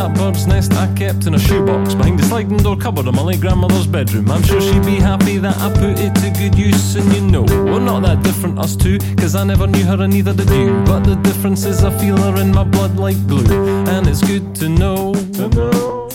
that 0.00 0.16
bird's 0.16 0.46
nest 0.46 0.72
I 0.72 0.86
kept 0.94 1.26
in 1.26 1.34
a 1.34 1.38
shoebox 1.38 1.94
behind 1.94 2.18
the 2.18 2.24
sliding 2.24 2.56
door 2.56 2.76
cupboard 2.76 3.06
of 3.06 3.14
my 3.14 3.22
late 3.22 3.40
grandmother's 3.40 3.86
bedroom. 3.86 4.30
I'm 4.30 4.42
sure 4.42 4.60
she'd 4.60 4.86
be 4.86 4.96
happy 4.96 5.36
that 5.38 5.56
I 5.58 5.68
put 5.72 5.98
it 5.98 6.14
to 6.22 6.30
good 6.40 6.54
use, 6.54 6.96
and 6.96 7.12
you 7.12 7.20
know, 7.20 7.42
we're 7.42 7.80
not 7.80 8.00
that 8.04 8.22
different, 8.22 8.58
us 8.58 8.76
two, 8.76 8.98
cause 9.18 9.34
I 9.34 9.44
never 9.44 9.66
knew 9.66 9.84
her 9.84 10.00
and 10.02 10.12
neither 10.12 10.32
did 10.32 10.48
you. 10.50 10.82
But 10.86 11.00
the 11.00 11.16
difference 11.16 11.66
is 11.66 11.84
I 11.84 11.90
feel 11.98 12.16
her 12.16 12.40
in 12.40 12.50
my 12.50 12.64
blood 12.64 12.96
like 12.96 13.18
glue, 13.26 13.44
and 13.88 14.06
it's 14.06 14.22
good 14.22 14.54
to 14.56 14.68
know. 14.68 15.12
To 15.14 15.48
know. 15.48 16.08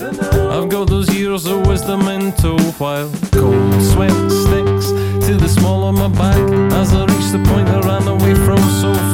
I've 0.56 0.70
got 0.70 0.88
those 0.88 1.14
years 1.14 1.46
of 1.46 1.68
wisdom 1.68 2.08
in 2.08 2.32
tow 2.34 2.58
while 2.80 3.10
cold 3.32 3.82
sweat 3.92 4.18
sticks 4.32 4.88
to 5.28 5.38
the 5.38 5.48
small 5.48 5.90
of 5.90 5.96
my 5.96 6.08
back 6.08 6.44
as 6.82 6.94
I 6.94 7.02
reach 7.06 7.30
the 7.36 7.42
point 7.52 7.68
I 7.70 7.80
ran 7.82 8.08
away 8.08 8.34
from 8.46 8.60
so 8.82 9.05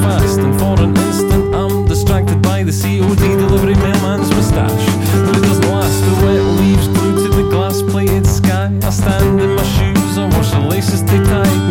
COD 2.82 3.38
delivery 3.38 3.76
mailman's 3.76 4.30
moustache. 4.32 4.86
But 5.26 5.38
it 5.38 5.42
doesn't 5.42 5.70
last, 5.70 6.02
the 6.02 6.26
wet 6.26 6.42
leaves 6.60 6.88
glued 6.88 7.18
to 7.26 7.44
the 7.44 7.50
glass 7.50 7.82
plated 7.84 8.26
sky. 8.26 8.72
I 8.82 8.90
stand 8.90 9.40
in 9.40 9.56
my 9.56 9.64
shoes, 9.64 10.18
I 10.18 10.26
wash 10.26 10.50
the 10.50 10.62
laces 10.62 11.04
they 11.04 11.18
tied 11.18 11.71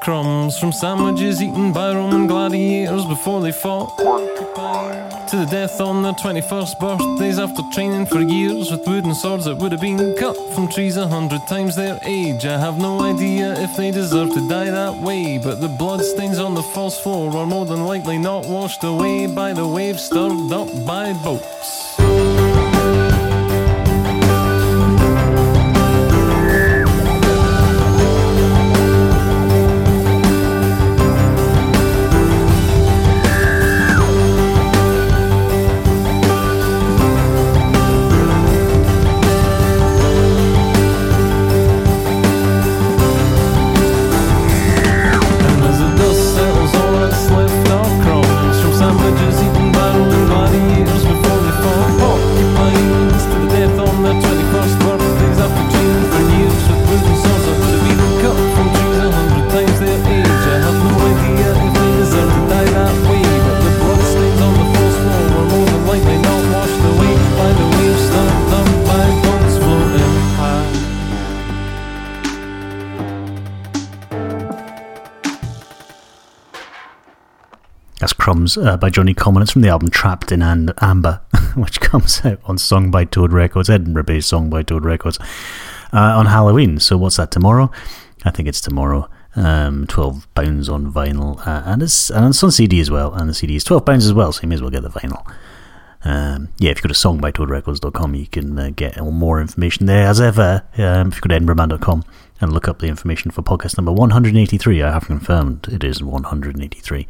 crumbs 0.00 0.58
from 0.58 0.72
sandwiches 0.72 1.42
eaten 1.42 1.72
by 1.72 1.94
Roman 1.94 2.26
gladiators 2.26 3.04
before 3.04 3.40
they 3.40 3.52
fought. 3.52 3.96
To 3.98 5.36
the 5.36 5.46
death 5.50 5.80
on 5.80 6.02
their 6.02 6.12
21st 6.14 6.80
birthdays 6.80 7.38
after 7.38 7.62
training 7.72 8.06
for 8.06 8.20
years 8.20 8.70
with 8.70 8.86
wooden 8.86 9.14
swords 9.14 9.44
that 9.44 9.56
would 9.58 9.72
have 9.72 9.80
been 9.80 10.16
cut 10.16 10.36
from 10.54 10.68
trees 10.68 10.96
a 10.96 11.06
hundred 11.06 11.46
times 11.46 11.76
their 11.76 12.00
age. 12.04 12.44
I 12.46 12.58
have 12.58 12.78
no 12.78 13.00
idea 13.00 13.52
if 13.60 13.76
they 13.76 13.90
deserve 13.90 14.32
to 14.32 14.48
die 14.48 14.70
that 14.70 14.96
way, 14.96 15.38
but 15.38 15.60
the 15.60 15.68
bloodstains 15.68 16.38
on 16.38 16.54
the 16.54 16.62
false 16.62 16.98
floor 16.98 17.36
are 17.36 17.46
more 17.46 17.66
than 17.66 17.84
likely 17.84 18.18
not 18.18 18.46
washed 18.46 18.82
away 18.82 19.26
by 19.26 19.52
the 19.52 19.66
waves 19.66 20.04
stirred 20.04 20.52
up 20.52 20.68
by 20.86 21.12
boats. 21.22 22.29
Uh, 78.56 78.76
by 78.76 78.90
Jonnie 78.90 79.16
Common. 79.16 79.42
It's 79.42 79.52
from 79.52 79.62
the 79.62 79.68
album 79.68 79.90
Trapped 79.90 80.32
in 80.32 80.42
An- 80.42 80.72
Amber, 80.80 81.20
which 81.54 81.80
comes 81.80 82.24
out 82.24 82.40
on 82.44 82.58
Song 82.58 82.90
by 82.90 83.04
Toad 83.04 83.32
Records, 83.32 83.68
Edinburgh 83.70 84.04
based 84.04 84.28
Song 84.28 84.50
by 84.50 84.62
Toad 84.62 84.84
Records, 84.84 85.18
uh, 85.92 85.98
on 86.18 86.26
Halloween. 86.26 86.78
So, 86.80 86.96
what's 86.96 87.16
that, 87.16 87.30
tomorrow? 87.30 87.70
I 88.24 88.30
think 88.30 88.48
it's 88.48 88.60
tomorrow. 88.60 89.08
Um, 89.36 89.86
twelve 89.86 90.26
pounds 90.34 90.68
on 90.68 90.92
vinyl, 90.92 91.38
uh, 91.46 91.62
and 91.64 91.82
it's 91.82 92.10
and 92.10 92.26
it's 92.26 92.42
on 92.42 92.50
CD 92.50 92.80
as 92.80 92.90
well. 92.90 93.12
And 93.14 93.28
the 93.28 93.34
CD 93.34 93.56
is 93.56 93.64
twelve 93.64 93.84
pounds 93.86 94.06
as 94.06 94.12
well, 94.12 94.32
so 94.32 94.42
you 94.42 94.48
may 94.48 94.56
as 94.56 94.62
well 94.62 94.70
get 94.70 94.82
the 94.82 94.90
vinyl. 94.90 95.24
Um, 96.02 96.48
yeah, 96.58 96.70
if 96.70 96.78
you 96.78 96.82
go 96.82 96.88
to 96.88 96.94
songbytoadrecords.com, 96.94 98.14
you 98.14 98.26
can 98.26 98.58
uh, 98.58 98.70
get 98.74 99.00
more 99.00 99.40
information 99.40 99.86
there. 99.86 100.06
As 100.06 100.20
ever, 100.20 100.62
um, 100.78 101.08
if 101.08 101.16
you 101.16 101.20
go 101.20 101.28
to 101.28 101.38
edinburghman.com 101.40 102.04
and 102.40 102.52
look 102.52 102.68
up 102.68 102.78
the 102.78 102.86
information 102.86 103.30
for 103.30 103.42
podcast 103.42 103.76
number 103.76 103.92
183, 103.92 104.82
I 104.82 104.92
have 104.92 105.06
confirmed 105.06 105.68
it 105.70 105.84
is 105.84 106.02
183. 106.02 107.06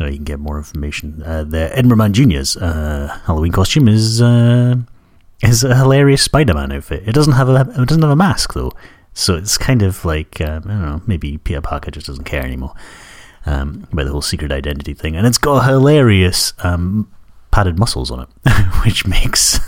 Uh, 0.00 0.06
you 0.06 0.16
can 0.16 0.24
get 0.24 0.40
more 0.40 0.58
information 0.58 1.22
uh, 1.24 1.44
there. 1.44 1.70
Edinburgh 1.72 1.98
Man 1.98 2.12
Junior's 2.12 2.56
uh, 2.56 3.18
Halloween 3.26 3.52
costume 3.52 3.88
is 3.88 4.22
uh, 4.22 4.76
is 5.42 5.64
a 5.64 5.76
hilarious 5.76 6.22
Spider-Man 6.22 6.72
outfit. 6.72 7.02
It 7.06 7.12
doesn't 7.12 7.34
have 7.34 7.48
a 7.48 7.60
it 7.60 7.88
doesn't 7.88 8.02
have 8.02 8.10
a 8.10 8.16
mask 8.16 8.54
though, 8.54 8.72
so 9.12 9.36
it's 9.36 9.58
kind 9.58 9.82
of 9.82 10.04
like 10.04 10.40
um, 10.40 10.64
I 10.64 10.68
don't 10.68 10.82
know. 10.82 11.02
Maybe 11.06 11.38
Peter 11.38 11.60
Parker 11.60 11.90
just 11.90 12.06
doesn't 12.06 12.24
care 12.24 12.42
anymore 12.42 12.74
um, 13.46 13.86
about 13.92 14.04
the 14.04 14.12
whole 14.12 14.22
secret 14.22 14.52
identity 14.52 14.94
thing, 14.94 15.16
and 15.16 15.26
it's 15.26 15.38
got 15.38 15.66
hilarious 15.68 16.52
um, 16.60 17.10
padded 17.50 17.78
muscles 17.78 18.10
on 18.10 18.20
it, 18.20 18.28
which 18.84 19.06
makes 19.06 19.58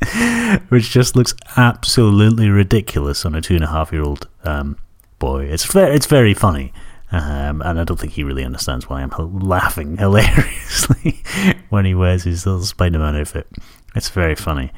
which 0.68 0.90
just 0.90 1.16
looks 1.16 1.34
absolutely 1.56 2.48
ridiculous 2.48 3.24
on 3.24 3.34
a 3.34 3.40
two 3.40 3.54
and 3.54 3.64
a 3.64 3.68
half 3.68 3.92
year 3.92 4.02
old 4.02 4.28
um, 4.44 4.76
boy. 5.18 5.44
It's 5.44 5.64
very 5.64 5.94
it's 5.94 6.06
very 6.06 6.34
funny. 6.34 6.72
Um, 7.12 7.60
and 7.62 7.80
I 7.80 7.84
don't 7.84 7.98
think 7.98 8.12
he 8.12 8.22
really 8.22 8.44
understands 8.44 8.88
why 8.88 9.02
I'm 9.02 9.10
laughing 9.40 9.96
hilariously 9.98 11.22
when 11.68 11.84
he 11.84 11.94
wears 11.94 12.24
his 12.24 12.46
little 12.46 12.62
Spider-Man 12.62 13.16
outfit. 13.16 13.48
It's 13.96 14.10
very 14.10 14.36
funny. 14.36 14.70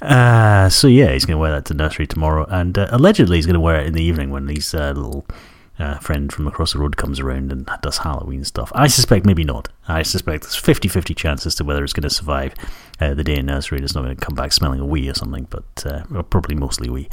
Uh, 0.00 0.70
so 0.70 0.86
yeah, 0.88 1.12
he's 1.12 1.26
going 1.26 1.36
to 1.36 1.40
wear 1.40 1.50
that 1.52 1.66
to 1.66 1.74
nursery 1.74 2.06
tomorrow, 2.06 2.46
and 2.48 2.78
uh, 2.78 2.88
allegedly 2.90 3.36
he's 3.36 3.46
going 3.46 3.54
to 3.54 3.60
wear 3.60 3.80
it 3.80 3.86
in 3.86 3.92
the 3.92 4.02
evening 4.02 4.30
when 4.30 4.48
his 4.48 4.72
uh, 4.74 4.92
little 4.96 5.26
uh, 5.78 5.98
friend 5.98 6.32
from 6.32 6.46
across 6.46 6.72
the 6.72 6.78
road 6.78 6.96
comes 6.96 7.20
around 7.20 7.52
and 7.52 7.68
does 7.82 7.98
Halloween 7.98 8.44
stuff. 8.44 8.72
I 8.74 8.86
suspect 8.86 9.26
maybe 9.26 9.44
not. 9.44 9.68
I 9.88 10.02
suspect 10.02 10.44
there's 10.44 10.56
50-50 10.56 11.14
chance 11.16 11.46
as 11.46 11.54
to 11.56 11.64
whether 11.64 11.84
it's 11.84 11.92
going 11.92 12.02
to 12.02 12.10
survive 12.10 12.54
uh, 13.00 13.14
the 13.14 13.24
day 13.24 13.36
in 13.36 13.46
nursery. 13.46 13.78
and 13.78 13.84
It's 13.84 13.94
not 13.94 14.04
going 14.04 14.16
to 14.16 14.24
come 14.24 14.34
back 14.34 14.52
smelling 14.52 14.80
a 14.80 14.86
wee 14.86 15.08
or 15.08 15.14
something, 15.14 15.46
but 15.50 15.86
uh, 15.86 16.22
probably 16.24 16.54
mostly 16.54 16.88
wee. 16.88 17.08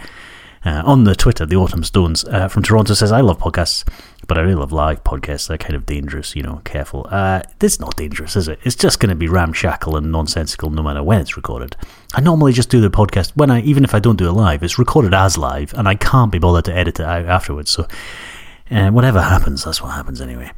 Uh, 0.68 0.84
on 0.86 1.06
the 1.06 1.16
Twitter, 1.16 1.46
the 1.46 1.56
Autumn 1.56 1.82
Stones 1.82 2.26
uh, 2.26 2.50
from 2.50 2.62
Toronto 2.62 2.94
says, 2.94 3.10
I 3.10 3.22
love 3.22 3.40
podcasts, 3.40 3.88
but 4.28 4.38
I 4.38 4.42
really 4.42 4.56
love 4.56 4.74
live 4.74 5.02
podcasts. 5.02 5.48
They're 5.48 5.58
kind 5.58 5.76
of 5.76 5.86
dangerous, 5.86 6.36
you 6.36 6.44
know, 6.44 6.60
careful. 6.66 7.08
Uh, 7.10 7.42
it's 7.62 7.80
not 7.80 7.96
dangerous, 7.96 8.36
is 8.36 8.50
it? 8.50 8.60
It's 8.64 8.76
just 8.76 9.00
going 9.00 9.10
to 9.10 9.16
be 9.16 9.30
ramshackle 9.30 9.96
and 9.96 10.12
nonsensical 10.12 10.70
no 10.70 10.84
matter 10.84 11.02
when 11.02 11.22
it's 11.22 11.38
recorded. 11.38 11.78
I 12.16 12.20
normally 12.20 12.52
just 12.52 12.70
do 12.70 12.82
the 12.82 12.90
podcast 12.90 13.32
when 13.36 13.50
I, 13.50 13.62
even 13.62 13.86
if 13.86 13.96
I 13.96 14.00
don't 14.00 14.18
do 14.18 14.28
it 14.28 14.34
live, 14.34 14.62
it's 14.62 14.78
recorded 14.78 15.14
as 15.14 15.38
live, 15.38 15.74
and 15.74 15.88
I 15.88 15.96
can't 15.96 16.34
be 16.34 16.40
bothered 16.40 16.66
to 16.66 16.76
edit 16.76 17.00
it 17.00 17.06
out 17.06 17.28
afterwards. 17.28 17.72
So, 17.72 17.88
uh, 18.70 18.90
whatever 18.90 19.22
happens, 19.22 19.64
that's 19.64 19.82
what 19.82 19.94
happens 19.94 20.20
anyway. 20.20 20.52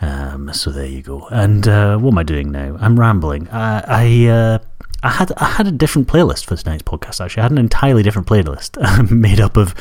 Um, 0.00 0.52
so 0.52 0.72
there 0.72 0.86
you 0.86 1.00
go. 1.00 1.28
And 1.28 1.68
uh, 1.68 1.96
what 1.98 2.10
am 2.10 2.18
I 2.18 2.24
doing 2.24 2.50
now? 2.50 2.76
I'm 2.80 2.98
rambling. 2.98 3.48
I, 3.50 3.84
I 3.86 4.28
uh, 4.28 4.58
I 5.02 5.10
had 5.10 5.32
I 5.36 5.46
had 5.46 5.66
a 5.66 5.72
different 5.72 6.08
playlist 6.08 6.44
for 6.44 6.56
tonight's 6.56 6.82
podcast. 6.82 7.24
Actually, 7.24 7.40
I 7.40 7.44
had 7.44 7.52
an 7.52 7.58
entirely 7.58 8.02
different 8.02 8.28
playlist 8.28 9.10
made 9.10 9.40
up 9.40 9.56
of. 9.56 9.74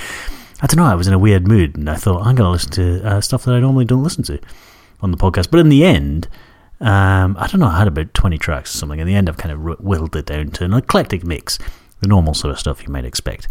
I 0.63 0.67
don't 0.67 0.77
know. 0.77 0.85
I 0.85 0.95
was 0.95 1.07
in 1.07 1.13
a 1.13 1.19
weird 1.19 1.47
mood, 1.47 1.75
and 1.75 1.89
I 1.89 1.95
thought 1.95 2.19
I'm 2.19 2.35
going 2.35 2.47
to 2.47 2.51
listen 2.51 2.71
to 2.71 3.07
uh, 3.07 3.21
stuff 3.21 3.45
that 3.45 3.55
I 3.55 3.59
normally 3.59 3.85
don't 3.85 4.03
listen 4.03 4.23
to 4.25 4.39
on 5.01 5.09
the 5.11 5.17
podcast. 5.17 5.49
But 5.49 5.59
in 5.59 5.69
the 5.69 5.83
end, 5.83 6.27
um, 6.79 7.35
I 7.39 7.47
don't 7.47 7.59
know. 7.59 7.67
I 7.67 7.79
had 7.79 7.87
about 7.87 8.13
twenty 8.13 8.37
tracks 8.37 8.75
or 8.75 8.77
something. 8.77 8.99
In 8.99 9.07
the 9.07 9.15
end, 9.15 9.29
I've 9.29 9.37
kind 9.37 9.51
of 9.51 9.79
whittled 9.79 10.15
it 10.15 10.25
down 10.25 10.49
to 10.51 10.65
an 10.65 10.73
eclectic 10.73 11.23
mix, 11.23 11.57
the 11.99 12.07
normal 12.07 12.33
sort 12.33 12.51
of 12.51 12.59
stuff 12.59 12.83
you 12.83 12.91
might 12.91 13.05
expect 13.05 13.47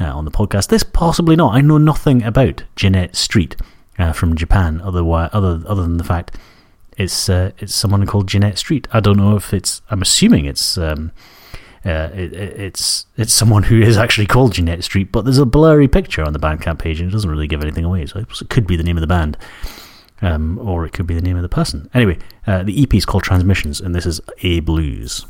uh, 0.00 0.04
on 0.04 0.24
the 0.24 0.30
podcast. 0.30 0.68
This 0.68 0.82
possibly 0.82 1.36
not. 1.36 1.54
I 1.54 1.60
know 1.60 1.78
nothing 1.78 2.22
about 2.22 2.64
Jeanette 2.76 3.16
Street 3.16 3.56
uh, 3.98 4.12
from 4.12 4.36
Japan, 4.36 4.80
otherwise, 4.82 5.30
other 5.32 5.62
other 5.66 5.82
than 5.82 5.96
the 5.96 6.04
fact 6.04 6.36
it's 6.96 7.28
uh, 7.28 7.52
it's 7.58 7.74
someone 7.74 8.06
called 8.06 8.28
Jeanette 8.28 8.58
Street. 8.58 8.86
I 8.92 9.00
don't 9.00 9.16
know 9.16 9.36
if 9.36 9.52
it's. 9.52 9.82
I'm 9.90 10.02
assuming 10.02 10.46
it's. 10.46 10.78
Um, 10.78 11.12
uh, 11.84 12.08
it, 12.14 12.32
it's 12.32 13.06
it's 13.16 13.32
someone 13.32 13.64
who 13.64 13.80
is 13.80 13.98
actually 13.98 14.26
called 14.26 14.54
Jeanette 14.54 14.82
Street, 14.84 15.12
but 15.12 15.24
there's 15.24 15.38
a 15.38 15.44
blurry 15.44 15.86
picture 15.86 16.22
on 16.22 16.32
the 16.32 16.38
Bandcamp 16.38 16.78
page, 16.78 16.98
and 17.00 17.10
it 17.10 17.12
doesn't 17.12 17.28
really 17.30 17.46
give 17.46 17.62
anything 17.62 17.84
away. 17.84 18.06
So 18.06 18.20
it 18.20 18.48
could 18.48 18.66
be 18.66 18.76
the 18.76 18.82
name 18.82 18.96
of 18.96 19.02
the 19.02 19.06
band, 19.06 19.36
um, 20.22 20.58
or 20.58 20.86
it 20.86 20.92
could 20.92 21.06
be 21.06 21.14
the 21.14 21.22
name 21.22 21.36
of 21.36 21.42
the 21.42 21.48
person. 21.48 21.90
Anyway, 21.92 22.18
uh, 22.46 22.62
the 22.62 22.82
EP 22.82 22.94
is 22.94 23.04
called 23.04 23.22
Transmissions, 23.22 23.80
and 23.80 23.94
this 23.94 24.06
is 24.06 24.20
A 24.42 24.60
Blues. 24.60 25.26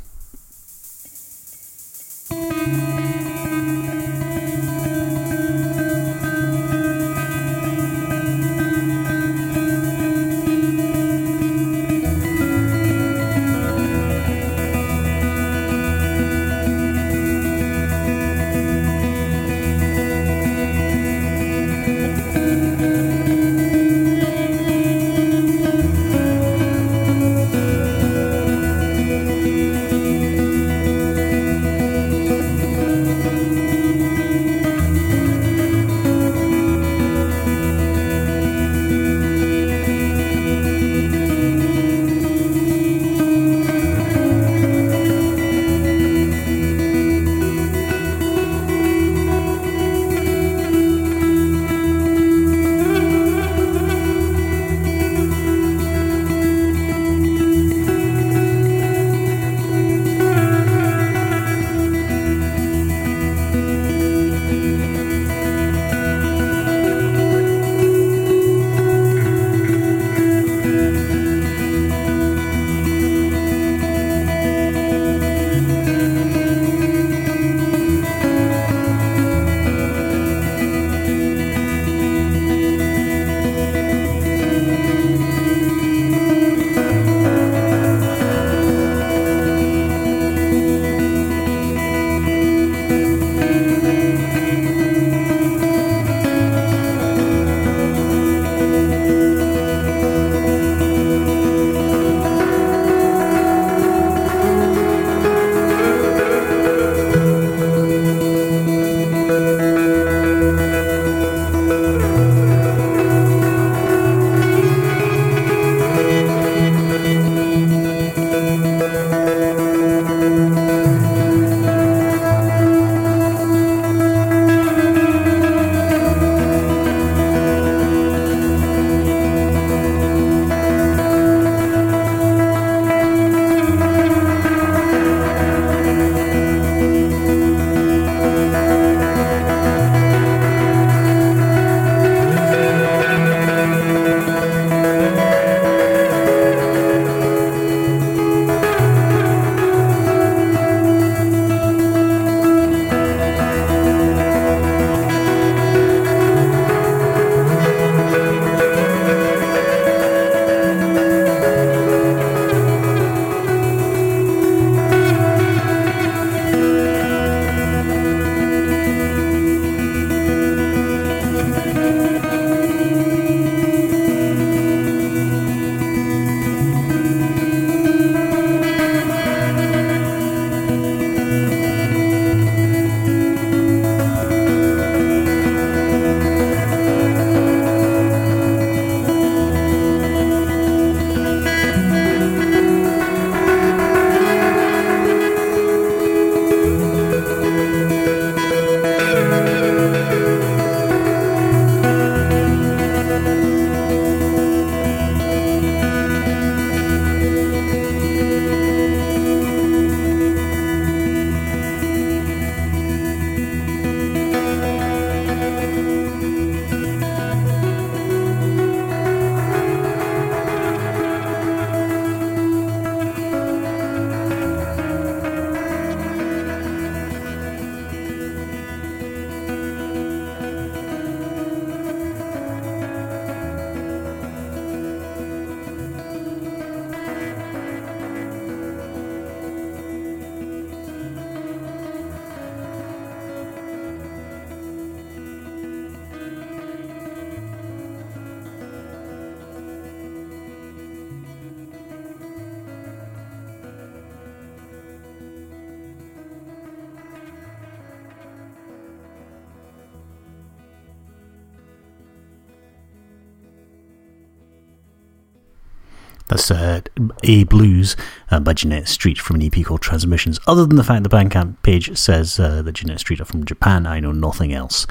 A 267.23 267.45
Blues 267.45 267.97
uh, 268.31 268.41
by 268.41 268.53
Jeanette 268.53 268.89
Street 268.89 269.19
from 269.19 269.37
an 269.37 269.43
EP 269.43 269.65
called 269.65 269.83
Transmissions. 269.83 270.39
Other 270.47 270.67
than 270.67 270.77
the 270.77 270.85
fact 270.85 271.03
the 271.03 271.09
Bandcamp 271.09 271.57
page 271.63 271.97
says 271.97 272.39
uh, 272.39 272.63
that 272.63 272.73
Jeanette 272.73 273.01
Street 273.01 273.21
are 273.21 273.25
from 273.25 273.45
Japan, 273.45 273.87
I 273.87 274.01
know 274.01 274.13
nothing 274.13 274.53
else. 274.53 274.87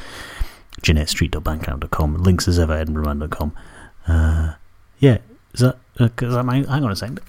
JeanetteStreet.bandcamp.com. 0.81 2.15
Links 2.15 2.47
as 2.47 2.59
ever, 2.59 2.73
edinburghman.com. 2.83 3.55
Uh, 4.07 4.53
yeah, 4.99 5.19
is 5.53 5.61
that, 5.61 5.77
uh, 5.99 6.09
that 6.17 6.43
my, 6.43 6.57
hang 6.57 6.83
on 6.83 6.91
a 6.91 6.95
second. 6.95 7.21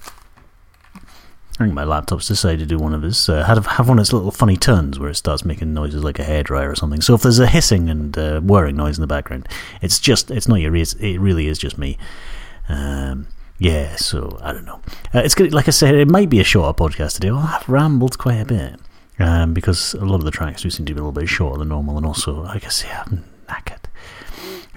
I 1.57 1.63
think 1.63 1.73
my 1.73 1.85
laptop's 1.85 2.27
decided 2.27 2.59
to 2.59 2.65
do 2.65 2.77
one 2.77 2.93
of 2.93 3.01
his, 3.01 3.29
uh, 3.29 3.45
have, 3.45 3.65
have 3.65 3.87
one 3.87 3.97
of 3.97 4.01
its 4.01 4.11
little 4.11 4.31
funny 4.31 4.57
turns 4.57 4.99
where 4.99 5.09
it 5.09 5.15
starts 5.15 5.45
making 5.45 5.73
noises 5.73 6.03
like 6.03 6.19
a 6.19 6.23
hairdryer 6.23 6.69
or 6.69 6.75
something. 6.75 6.99
So 6.99 7.13
if 7.13 7.21
there's 7.21 7.39
a 7.39 7.47
hissing 7.47 7.89
and 7.89 8.17
uh, 8.17 8.41
whirring 8.41 8.75
noise 8.75 8.97
in 8.97 9.01
the 9.01 9.07
background, 9.07 9.47
it's 9.81 9.99
just, 9.99 10.31
it's 10.31 10.49
not 10.49 10.55
your 10.55 10.75
ears, 10.75 10.95
it 10.95 11.17
really 11.17 11.47
is 11.47 11.57
just 11.57 11.77
me. 11.77 11.97
Um, 12.67 13.27
yeah, 13.57 13.95
so 13.95 14.37
I 14.41 14.51
don't 14.51 14.65
know. 14.65 14.81
Uh, 15.13 15.19
it's 15.19 15.35
good, 15.35 15.53
like 15.53 15.67
I 15.67 15.71
said, 15.71 15.95
it 15.95 16.09
might 16.09 16.29
be 16.29 16.39
a 16.39 16.43
shorter 16.43 16.73
podcast 16.77 17.13
today. 17.15 17.31
Well, 17.31 17.49
I've 17.53 17.67
rambled 17.69 18.17
quite 18.17 18.41
a 18.41 18.45
bit 18.45 18.79
um, 19.19 19.53
because 19.53 19.93
a 19.93 20.05
lot 20.05 20.15
of 20.15 20.25
the 20.25 20.31
tracks 20.31 20.61
do 20.63 20.69
seem 20.69 20.85
to 20.85 20.93
be 20.93 20.99
a 20.99 21.03
little 21.03 21.19
bit 21.19 21.29
shorter 21.29 21.59
than 21.59 21.69
normal, 21.69 21.97
and 21.97 22.05
also, 22.05 22.43
I 22.45 22.59
guess, 22.59 22.83
yeah, 22.83 23.03
I'm 23.05 23.23
knackered. 23.47 23.79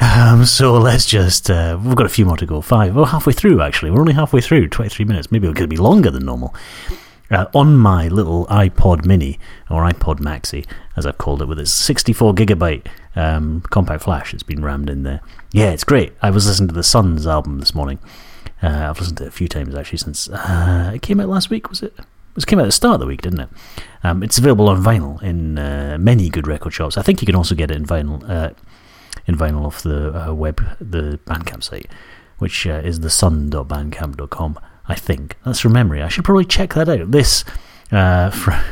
Um, 0.00 0.44
so 0.44 0.74
let's 0.74 1.06
just, 1.06 1.50
uh, 1.50 1.78
we've 1.82 1.96
got 1.96 2.06
a 2.06 2.10
few 2.10 2.24
more 2.24 2.36
to 2.36 2.46
go. 2.46 2.60
Five. 2.60 2.94
We're 2.94 3.06
halfway 3.06 3.32
through, 3.32 3.60
actually. 3.60 3.90
We're 3.90 4.00
only 4.00 4.12
halfway 4.14 4.40
through, 4.40 4.68
23 4.68 5.04
minutes. 5.04 5.32
Maybe 5.32 5.48
it 5.48 5.56
could 5.56 5.68
be 5.68 5.76
longer 5.76 6.10
than 6.10 6.24
normal. 6.24 6.54
Uh, 7.30 7.46
on 7.54 7.76
my 7.76 8.08
little 8.08 8.46
iPod 8.46 9.04
Mini, 9.04 9.38
or 9.68 9.82
iPod 9.82 10.20
Maxi, 10.20 10.64
as 10.96 11.04
I've 11.04 11.18
called 11.18 11.42
it, 11.42 11.46
with 11.46 11.58
its 11.58 11.72
64 11.72 12.32
gigabyte 12.34 12.86
um, 13.16 13.62
compact 13.70 14.04
flash, 14.04 14.32
it's 14.32 14.42
been 14.42 14.64
rammed 14.64 14.88
in 14.88 15.02
there. 15.02 15.20
Yeah, 15.52 15.70
it's 15.70 15.84
great. 15.84 16.12
I 16.22 16.30
was 16.30 16.46
listening 16.46 16.68
to 16.68 16.74
the 16.74 16.82
Sons 16.84 17.26
album 17.26 17.58
this 17.58 17.74
morning. 17.74 17.98
Uh, 18.62 18.88
I've 18.90 18.98
listened 18.98 19.18
to 19.18 19.24
it 19.24 19.28
a 19.28 19.32
few 19.32 19.48
times 19.48 19.74
actually 19.74 19.98
since 19.98 20.28
uh, 20.28 20.92
it 20.94 21.02
came 21.02 21.20
out 21.20 21.28
last 21.28 21.50
week. 21.50 21.68
Was 21.70 21.82
it? 21.82 21.94
It 22.36 22.46
came 22.46 22.58
out 22.58 22.62
at 22.62 22.66
the 22.66 22.72
start 22.72 22.94
of 22.94 23.00
the 23.00 23.06
week, 23.06 23.22
didn't 23.22 23.40
it? 23.40 23.48
Um, 24.04 24.22
it's 24.22 24.38
available 24.38 24.68
on 24.68 24.80
vinyl 24.82 25.20
in 25.22 25.58
uh, 25.58 25.96
many 25.98 26.28
good 26.28 26.46
record 26.46 26.72
shops. 26.72 26.96
I 26.96 27.02
think 27.02 27.20
you 27.20 27.26
can 27.26 27.34
also 27.34 27.56
get 27.56 27.70
it 27.70 27.76
in 27.76 27.84
vinyl, 27.84 28.22
uh, 28.28 28.50
in 29.26 29.36
vinyl 29.36 29.66
off 29.66 29.82
the 29.82 30.28
uh, 30.28 30.32
web, 30.32 30.62
the 30.80 31.18
Bandcamp 31.26 31.64
site, 31.64 31.90
which 32.38 32.64
uh, 32.66 32.80
is 32.84 33.00
thesun.bandcamp.com. 33.00 34.58
I 34.86 34.94
think 34.94 35.36
that's 35.44 35.58
from 35.60 35.72
memory. 35.72 36.00
I 36.00 36.08
should 36.08 36.24
probably 36.24 36.44
check 36.44 36.74
that 36.74 36.88
out. 36.88 37.10
This, 37.10 37.44
for, 37.90 38.62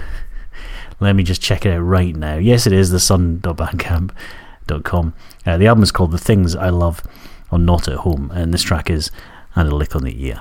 let 1.01 1.17
me 1.17 1.25
just 1.25 1.43
check 1.43 1.67
it 1.67 1.73
out 1.73 1.81
right 1.81 2.15
now. 2.15 2.37
Yes, 2.37 2.69
it 2.69 2.73
is 2.73 2.93
thesun.bandcamp.com. 2.93 5.15
Uh, 5.45 5.59
the 5.59 5.67
album 5.67 5.83
is 5.83 5.91
called 5.91 6.13
"The 6.13 6.19
Things 6.19 6.55
I 6.55 6.69
Love 6.69 7.03
on 7.51 7.65
Not 7.65 7.89
at 7.89 7.97
Home," 7.99 8.31
and 8.33 8.55
this 8.55 8.63
track 8.63 8.89
is 8.91 9.11
"And 9.57 9.69
a 9.69 9.75
Lick 9.75 9.97
on 9.97 10.05
the 10.05 10.25
Ear." 10.25 10.41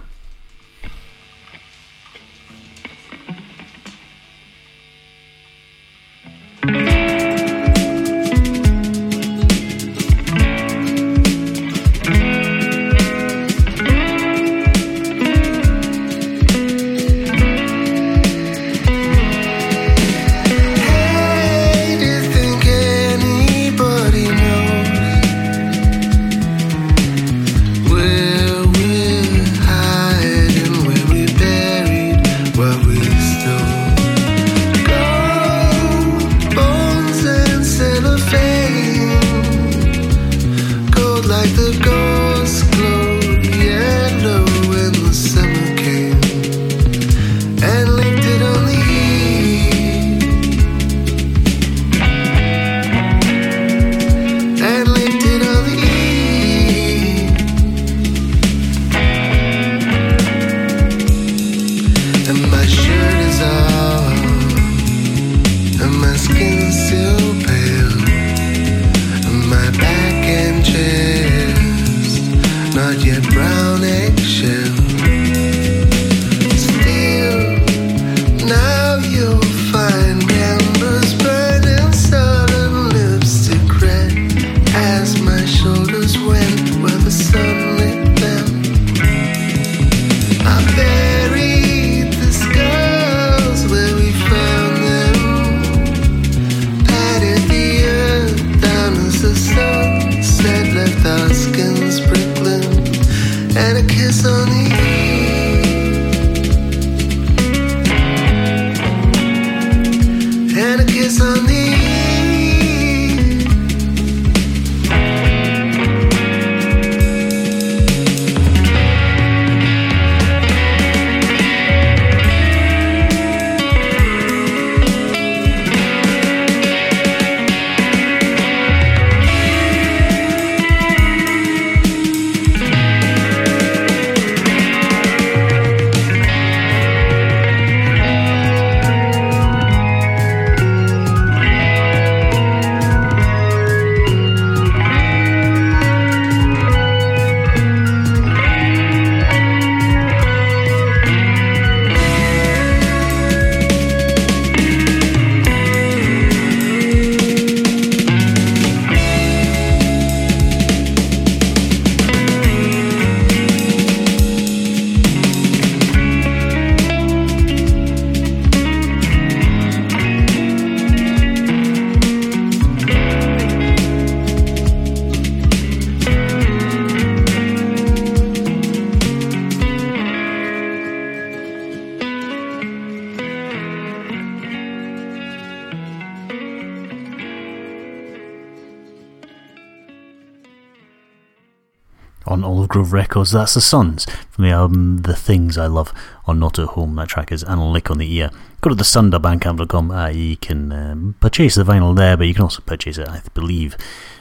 Records. 193.15 193.31
That's 193.31 193.53
the 193.53 193.61
Sons 193.61 194.05
from 194.29 194.43
the 194.43 194.49
album 194.49 195.03
The 195.03 195.15
Things 195.15 195.57
I 195.57 195.67
Love 195.67 195.93
on 196.25 196.37
Not 196.37 196.59
at 196.59 196.67
Home. 196.67 196.95
That 196.95 197.07
track 197.07 197.31
is 197.31 197.43
And 197.43 197.71
Lick 197.71 197.89
on 197.89 197.97
the 197.97 198.13
Ear. 198.13 198.29
Go 198.59 198.67
to 198.71 198.75
the 198.75 198.83
sun.bandcamp.com. 198.83 199.89
Uh, 199.89 200.09
you 200.09 200.35
can 200.35 200.73
um, 200.73 201.15
purchase 201.21 201.55
the 201.55 201.63
vinyl 201.63 201.95
there, 201.95 202.17
but 202.17 202.27
you 202.27 202.33
can 202.33 202.43
also 202.43 202.61
purchase 202.65 202.97
it, 202.97 203.07
I 203.07 203.21
believe, 203.33 203.77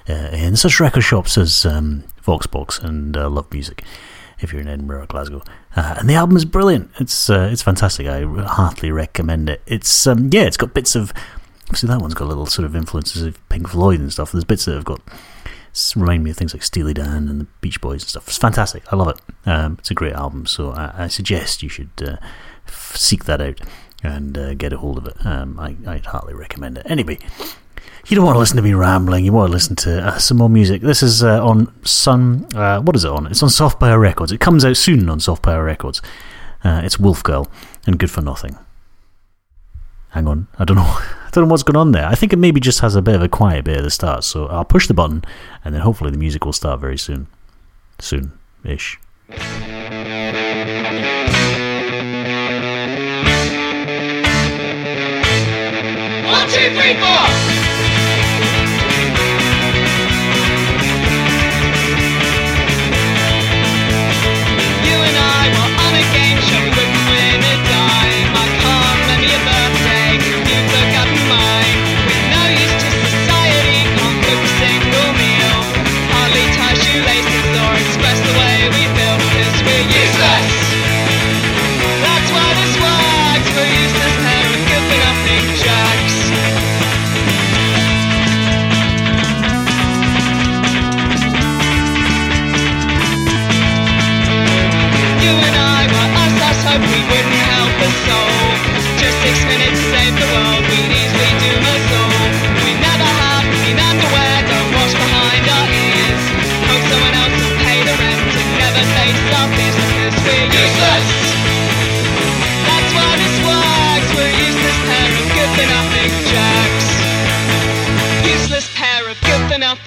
uh, 0.09 0.13
in 0.13 0.55
such 0.55 0.79
record 0.79 1.01
shops 1.01 1.37
as 1.37 1.67
um, 1.67 2.05
Voxbox 2.25 2.81
and 2.85 3.17
uh, 3.17 3.29
Love 3.29 3.51
Music. 3.51 3.83
if 4.39 4.53
you're 4.53 4.63
in 4.63 4.69
Edinburgh 4.69 5.03
or 5.03 5.07
Glasgow. 5.07 5.43
Uh, 5.75 5.97
and 5.99 6.09
the 6.09 6.15
album 6.15 6.37
is 6.37 6.45
brilliant. 6.45 6.89
It's 7.01 7.29
uh, 7.29 7.49
it's 7.51 7.63
fantastic. 7.63 8.07
I 8.07 8.23
heartily 8.45 8.93
recommend 8.93 9.51
it. 9.51 9.61
It's 9.67 10.07
um, 10.07 10.31
yeah, 10.33 10.43
it's 10.43 10.57
got 10.57 10.73
bits 10.73 10.95
of. 10.95 11.13
See, 11.75 11.89
that 11.89 12.01
one's 12.01 12.15
got 12.15 12.29
little 12.29 12.47
sort 12.47 12.65
of 12.67 12.77
influences 12.77 13.23
of 13.23 13.49
Pink 13.49 13.67
Floyd 13.67 13.99
and 13.99 14.13
stuff. 14.13 14.31
There's 14.31 14.45
bits 14.45 14.67
that 14.67 14.75
have 14.75 14.85
got 14.85 15.01
remind 15.97 16.23
me 16.25 16.31
of 16.31 16.37
things 16.37 16.55
like 16.55 16.63
Steely 16.63 16.95
Dan 16.95 17.29
and 17.29 17.41
the 17.41 17.47
Beach 17.61 17.81
Boys 17.81 18.03
and 18.03 18.09
stuff. 18.09 18.29
It's 18.29 18.39
fantastic. 18.39 18.83
I 18.93 18.97
love 18.97 19.09
it. 19.09 19.21
Um, 19.49 19.77
it's 19.81 19.91
a 19.91 19.95
great 19.95 20.13
album, 20.13 20.47
so 20.47 20.71
I, 20.71 21.05
I 21.05 21.09
suggest 21.09 21.63
you 21.63 21.69
should 21.69 21.91
uh, 22.01 22.17
f- 22.67 22.97
seek 22.97 23.25
that 23.25 23.41
out 23.41 23.61
and 24.03 24.37
uh, 24.39 24.55
get 24.55 24.73
a 24.73 24.79
hold 24.79 24.99
of 24.99 25.07
it. 25.07 25.17
Um, 25.27 25.59
I, 25.59 25.77
I'd 25.87 26.07
heartily 26.07 26.35
recommend 26.35 26.79
it. 26.79 26.87
Anyway, 26.89 27.19
you 28.07 28.15
don't 28.15 28.25
want 28.25 28.37
to 28.37 28.39
listen 28.39 28.57
to 28.57 28.63
me 28.63 28.75
rambling. 28.75 29.25
You 29.25 29.33
want 29.33 29.49
to 29.49 29.53
listen 29.53 29.77
to 29.77 30.07
uh, 30.09 30.19
some 30.19 30.37
more 30.37 30.51
music. 30.51 30.83
This 30.83 31.03
is 31.03 31.23
uh, 31.25 31.45
on 31.45 31.73
Sun. 31.85 32.47
Uh, 32.55 32.81
what 32.81 32.95
is 32.95 33.05
it 33.05 33.11
on? 33.11 33.27
It's 33.27 33.43
on 33.43 33.51
Soft 33.51 33.81
Power 33.81 33.99
Records. 33.99 34.31
It 34.31 34.41
comes 34.41 34.65
out 34.65 34.77
soon 34.77 35.09
on 35.09 35.21
Soft 35.21 35.43
Power 35.43 35.65
Records. 35.65 36.01
Uh, 36.63 36.83
it's 36.85 36.99
Wolf 36.99 37.23
Girl 37.23 37.51
and 37.87 37.99
Good 37.99 38.11
for 38.11 38.21
Nothing. 38.21 38.57
Hang 40.14 40.29
on, 40.29 40.46
I 40.61 40.64
don't 40.64 40.77
know. 40.77 40.83
I 41.27 41.29
don't 41.33 41.44
know 41.48 41.50
what's 41.50 41.64
going 41.64 41.77
on 41.77 41.90
there. 41.90 42.07
I 42.07 42.14
think 42.14 42.33
it 42.33 42.37
maybe 42.37 42.61
just 42.61 42.79
has 42.79 42.94
a 42.94 43.03
bit 43.03 43.16
of 43.16 43.22
a 43.22 43.29
quiet 43.29 43.64
bit 43.64 43.79
at 43.79 43.83
the 43.83 43.90
start. 43.90 44.22
So 44.22 44.46
I'll 44.46 44.64
push 44.64 44.87
the 44.87 44.94
button, 44.94 45.24
and 45.64 45.74
then 45.74 45.83
hopefully 45.83 46.12
the 46.12 46.18
music 46.18 46.44
will 46.44 46.53
start 46.53 46.79
very 46.79 46.96
soon. 46.96 47.27
Soon-ish. 47.98 49.00
One, 56.24 56.48
two, 56.48 56.70
three, 56.79 56.94
four. 57.03 57.24
You 64.87 64.96
and 65.09 65.16
I 65.16 65.42
were 65.55 65.70
on 65.85 65.92
a 65.94 66.05
game 66.14 66.38
show, 66.48 66.84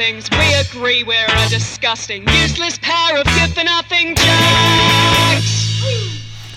nothings. 0.07 0.29
We 0.31 0.53
agree 0.79 1.03
we're 1.03 1.25
a 1.27 1.49
disgusting, 1.49 2.27
useless 2.27 2.77
pair 2.81 3.17
of 3.19 3.25
good 3.25 3.53
for 3.53 3.63
nothing 3.63 4.15
jacks. 4.15 5.65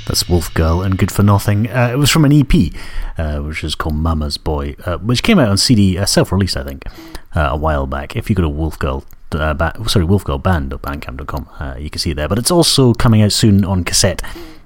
That's 0.06 0.28
Wolf 0.28 0.52
Girl 0.54 0.82
and 0.82 0.98
Good 0.98 1.12
for 1.12 1.22
Nothing. 1.22 1.68
Uh, 1.68 1.90
it 1.92 1.96
was 1.96 2.10
from 2.10 2.24
an 2.24 2.32
EP, 2.32 2.52
uh, 3.16 3.38
which 3.40 3.62
is 3.62 3.76
called 3.76 3.94
Mama's 3.94 4.38
Boy, 4.38 4.74
uh, 4.84 4.98
which 4.98 5.22
came 5.22 5.38
out 5.38 5.48
on 5.48 5.56
CD, 5.56 5.96
uh, 5.98 6.04
self-released, 6.04 6.56
I 6.56 6.64
think, 6.64 6.84
uh, 7.36 7.50
a 7.52 7.56
while 7.56 7.86
back. 7.86 8.16
If 8.16 8.28
you 8.28 8.34
go 8.34 8.42
to 8.42 8.48
Wolf 8.48 8.76
Girl, 8.78 9.04
uh, 9.32 9.54
ba- 9.54 9.76
sorry, 9.86 10.04
wolfgirlband.bandcamp.com, 10.06 11.48
uh, 11.60 11.76
you 11.78 11.90
can 11.90 12.00
see 12.00 12.10
it 12.10 12.14
there. 12.14 12.28
But 12.28 12.38
it's 12.38 12.50
also 12.50 12.92
coming 12.92 13.22
out 13.22 13.30
soon 13.30 13.64
on 13.64 13.84
cassette 13.84 14.20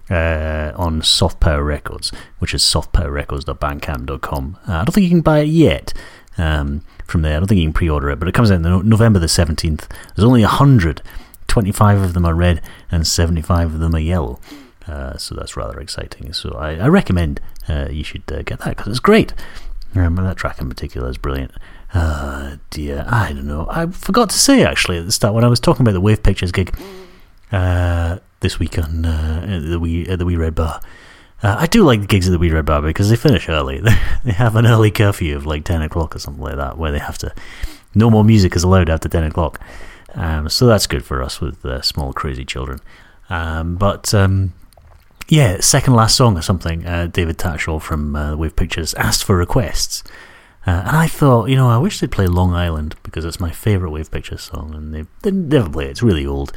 uh, 0.08 0.72
on 0.76 1.02
Soft 1.02 1.40
Power 1.40 1.62
Records, 1.62 2.10
which 2.38 2.54
is 2.54 2.62
softpowerrecords.bandcamp.com. 2.62 4.58
Uh, 4.66 4.72
I 4.72 4.84
don't 4.84 4.92
think 4.94 5.04
you 5.04 5.10
can 5.10 5.20
buy 5.20 5.40
it 5.40 5.48
yet. 5.48 5.92
Um, 6.38 6.82
from 7.06 7.22
there, 7.22 7.36
I 7.36 7.38
don't 7.38 7.48
think 7.48 7.60
you 7.60 7.66
can 7.66 7.72
pre-order 7.72 8.10
it, 8.10 8.18
but 8.18 8.28
it 8.28 8.34
comes 8.34 8.50
out 8.50 8.64
on 8.64 8.88
November 8.88 9.18
the 9.18 9.28
seventeenth. 9.28 9.88
There's 10.14 10.24
only 10.24 10.42
a 10.42 10.48
hundred. 10.48 11.02
25 11.46 12.00
of 12.00 12.14
them 12.14 12.24
are 12.24 12.34
red 12.34 12.60
and 12.90 13.06
75 13.06 13.74
of 13.74 13.78
them 13.78 13.94
are 13.94 14.00
yellow. 14.00 14.40
Uh, 14.88 15.16
so 15.16 15.34
that's 15.34 15.56
rather 15.56 15.78
exciting. 15.78 16.32
So 16.32 16.50
I, 16.58 16.76
I 16.76 16.88
recommend 16.88 17.40
uh, 17.68 17.88
you 17.90 18.02
should 18.02 18.24
uh, 18.32 18.42
get 18.42 18.60
that 18.60 18.76
because 18.76 18.88
it's 18.88 18.98
great. 18.98 19.32
Um, 19.94 20.16
that 20.16 20.36
track 20.36 20.60
in 20.60 20.68
particular 20.68 21.08
is 21.08 21.16
brilliant. 21.16 21.52
Uh, 21.92 22.56
dear, 22.70 23.06
I 23.08 23.32
don't 23.32 23.46
know. 23.46 23.66
I 23.70 23.86
forgot 23.86 24.30
to 24.30 24.38
say 24.38 24.64
actually 24.64 24.98
at 24.98 25.06
the 25.06 25.12
start 25.12 25.34
when 25.34 25.44
I 25.44 25.48
was 25.48 25.60
talking 25.60 25.82
about 25.82 25.92
the 25.92 26.00
Wave 26.00 26.22
Pictures 26.22 26.50
gig 26.50 26.76
uh, 27.52 28.18
this 28.40 28.58
week 28.58 28.76
on 28.78 29.06
uh, 29.06 29.60
the 29.64 29.78
wee 29.78 30.06
at 30.08 30.18
the 30.18 30.26
Wee 30.26 30.36
Red 30.36 30.56
Bar. 30.56 30.80
Uh, 31.44 31.56
I 31.58 31.66
do 31.66 31.84
like 31.84 32.00
the 32.00 32.06
gigs 32.06 32.26
at 32.26 32.32
the 32.32 32.38
Wee 32.38 32.50
Red 32.50 32.64
Bar 32.64 32.80
because 32.80 33.10
they 33.10 33.16
finish 33.16 33.50
early. 33.50 33.78
they 34.24 34.32
have 34.32 34.56
an 34.56 34.66
early 34.66 34.90
curfew 34.90 35.36
of 35.36 35.44
like 35.44 35.62
ten 35.64 35.82
o'clock 35.82 36.16
or 36.16 36.18
something 36.18 36.42
like 36.42 36.56
that, 36.56 36.78
where 36.78 36.90
they 36.90 36.98
have 36.98 37.18
to. 37.18 37.34
No 37.94 38.08
more 38.08 38.24
music 38.24 38.56
is 38.56 38.62
allowed 38.62 38.88
after 38.88 39.10
ten 39.10 39.24
o'clock. 39.24 39.60
Um, 40.14 40.48
so 40.48 40.66
that's 40.66 40.86
good 40.86 41.04
for 41.04 41.22
us 41.22 41.42
with 41.42 41.62
uh, 41.66 41.82
small 41.82 42.14
crazy 42.14 42.46
children. 42.46 42.80
Um, 43.28 43.76
but 43.76 44.14
um, 44.14 44.54
yeah, 45.28 45.60
second 45.60 45.92
last 45.92 46.16
song 46.16 46.38
or 46.38 46.42
something. 46.42 46.86
Uh, 46.86 47.08
David 47.08 47.36
Tattersall 47.36 47.82
from 47.82 48.16
uh, 48.16 48.34
Wave 48.36 48.56
Pictures 48.56 48.94
asked 48.94 49.24
for 49.24 49.36
requests, 49.36 50.02
uh, 50.66 50.70
and 50.86 50.96
I 50.96 51.08
thought, 51.08 51.50
you 51.50 51.56
know, 51.56 51.68
I 51.68 51.76
wish 51.76 52.00
they'd 52.00 52.10
play 52.10 52.26
Long 52.26 52.54
Island 52.54 52.96
because 53.02 53.26
it's 53.26 53.38
my 53.38 53.50
favourite 53.50 53.92
Wave 53.92 54.10
Pictures 54.10 54.44
song, 54.44 54.74
and 54.74 54.94
they 54.94 55.04
they 55.20 55.30
never 55.30 55.68
play 55.68 55.88
it. 55.88 55.90
It's 55.90 56.02
really 56.02 56.24
old. 56.24 56.54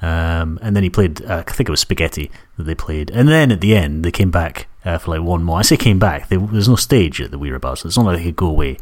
Um, 0.00 0.58
and 0.62 0.76
then 0.76 0.84
he 0.84 0.90
played, 0.90 1.24
uh, 1.24 1.42
I 1.46 1.50
think 1.50 1.68
it 1.68 1.72
was 1.72 1.80
Spaghetti 1.80 2.30
that 2.56 2.64
they 2.64 2.74
played, 2.74 3.10
and 3.10 3.28
then 3.28 3.50
at 3.50 3.60
the 3.60 3.74
end 3.74 4.04
they 4.04 4.12
came 4.12 4.30
back 4.30 4.68
uh, 4.84 4.98
for 4.98 5.10
like 5.12 5.22
one 5.22 5.42
more. 5.42 5.58
I 5.58 5.62
say 5.62 5.76
came 5.76 5.98
back. 5.98 6.28
They, 6.28 6.36
there's 6.36 6.68
no 6.68 6.76
stage 6.76 7.20
at 7.20 7.30
the 7.30 7.58
Bar, 7.58 7.76
so 7.76 7.88
it's 7.88 7.96
not 7.96 8.06
like 8.06 8.18
they 8.18 8.24
could 8.24 8.36
go 8.36 8.48
away. 8.48 8.76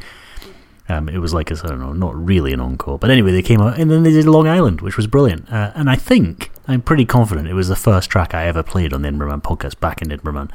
Um, 0.89 1.09
it 1.09 1.19
was 1.19 1.35
like 1.35 1.51
I 1.51 1.55
don't 1.55 1.81
know, 1.81 1.93
not 1.93 2.15
really 2.15 2.53
an 2.53 2.61
encore, 2.61 2.99
but 2.99 3.11
anyway, 3.11 3.33
they 3.33 3.43
came 3.43 3.61
out 3.61 3.79
and 3.79 3.91
then 3.91 4.05
they 4.05 4.13
did 4.13 4.27
Long 4.27 4.47
Island, 4.47 4.83
which 4.83 4.97
was 4.97 5.07
brilliant. 5.07 5.51
Uh, 5.51 5.73
and 5.75 5.91
I 5.91 5.97
think 5.97 6.53
I'm 6.69 6.81
pretty 6.81 7.05
confident 7.05 7.49
it 7.49 7.55
was 7.55 7.69
the 7.69 7.77
first 7.77 8.09
track 8.09 8.35
I 8.35 8.47
ever 8.47 8.63
played 8.63 8.93
on 8.93 9.03
the 9.03 9.09
Edinburgh 9.09 9.31
Man 9.31 9.41
podcast 9.41 9.81
back 9.81 10.01
in 10.01 10.13
Edinburgh 10.13 10.35
Man 10.35 10.51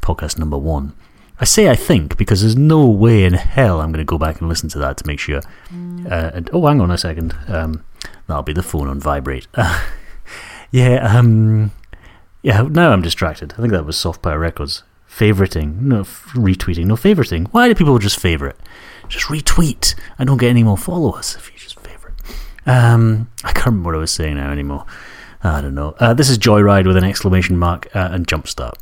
podcast 0.00 0.38
number 0.38 0.56
one. 0.56 0.94
I 1.40 1.44
say 1.44 1.68
I 1.68 1.74
think 1.74 2.16
because 2.16 2.40
there's 2.40 2.56
no 2.56 2.86
way 2.88 3.24
in 3.24 3.34
hell 3.34 3.80
I'm 3.80 3.90
going 3.90 3.98
to 3.98 4.08
go 4.08 4.18
back 4.18 4.40
and 4.40 4.48
listen 4.48 4.68
to 4.70 4.78
that 4.78 4.96
to 4.98 5.06
make 5.06 5.18
sure. 5.18 5.40
Uh, 6.08 6.30
and, 6.32 6.48
oh, 6.52 6.66
hang 6.66 6.80
on 6.80 6.90
a 6.90 6.96
second. 6.96 7.36
Um, 7.48 7.84
that'll 8.26 8.44
be 8.44 8.52
the 8.52 8.62
phone 8.62 8.88
on 8.88 9.00
vibrate. 9.00 9.48
yeah, 10.74 11.16
um, 11.16 11.70
yeah. 12.42 12.62
Now 12.62 12.90
I'm 12.90 13.00
distracted. 13.00 13.52
I 13.52 13.56
think 13.60 13.70
that 13.70 13.86
was 13.86 13.96
Soft 13.96 14.22
Power 14.22 14.40
Records 14.40 14.82
favoriting, 15.08 15.80
no 15.82 16.00
f- 16.00 16.32
retweeting, 16.34 16.86
no 16.86 16.96
favoriting. 16.96 17.46
Why 17.52 17.68
do 17.68 17.74
people 17.76 17.96
just 18.00 18.18
favorite? 18.18 18.56
Just 19.08 19.26
retweet. 19.26 19.94
I 20.18 20.24
don't 20.24 20.38
get 20.38 20.50
any 20.50 20.64
more 20.64 20.76
followers 20.76 21.36
if 21.36 21.52
you 21.52 21.58
just 21.58 21.78
favorite. 21.78 22.14
Um, 22.66 23.30
I 23.44 23.52
can't 23.52 23.66
remember 23.66 23.90
what 23.90 23.94
I 23.94 23.98
was 23.98 24.10
saying 24.10 24.34
now 24.34 24.50
anymore. 24.50 24.84
I 25.44 25.60
don't 25.60 25.76
know. 25.76 25.94
Uh, 26.00 26.12
this 26.12 26.28
is 26.28 26.38
Joyride 26.38 26.88
with 26.88 26.96
an 26.96 27.04
exclamation 27.04 27.56
mark 27.56 27.94
uh, 27.94 28.08
and 28.10 28.26
Jumpstart. 28.26 28.74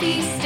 The 0.00 0.39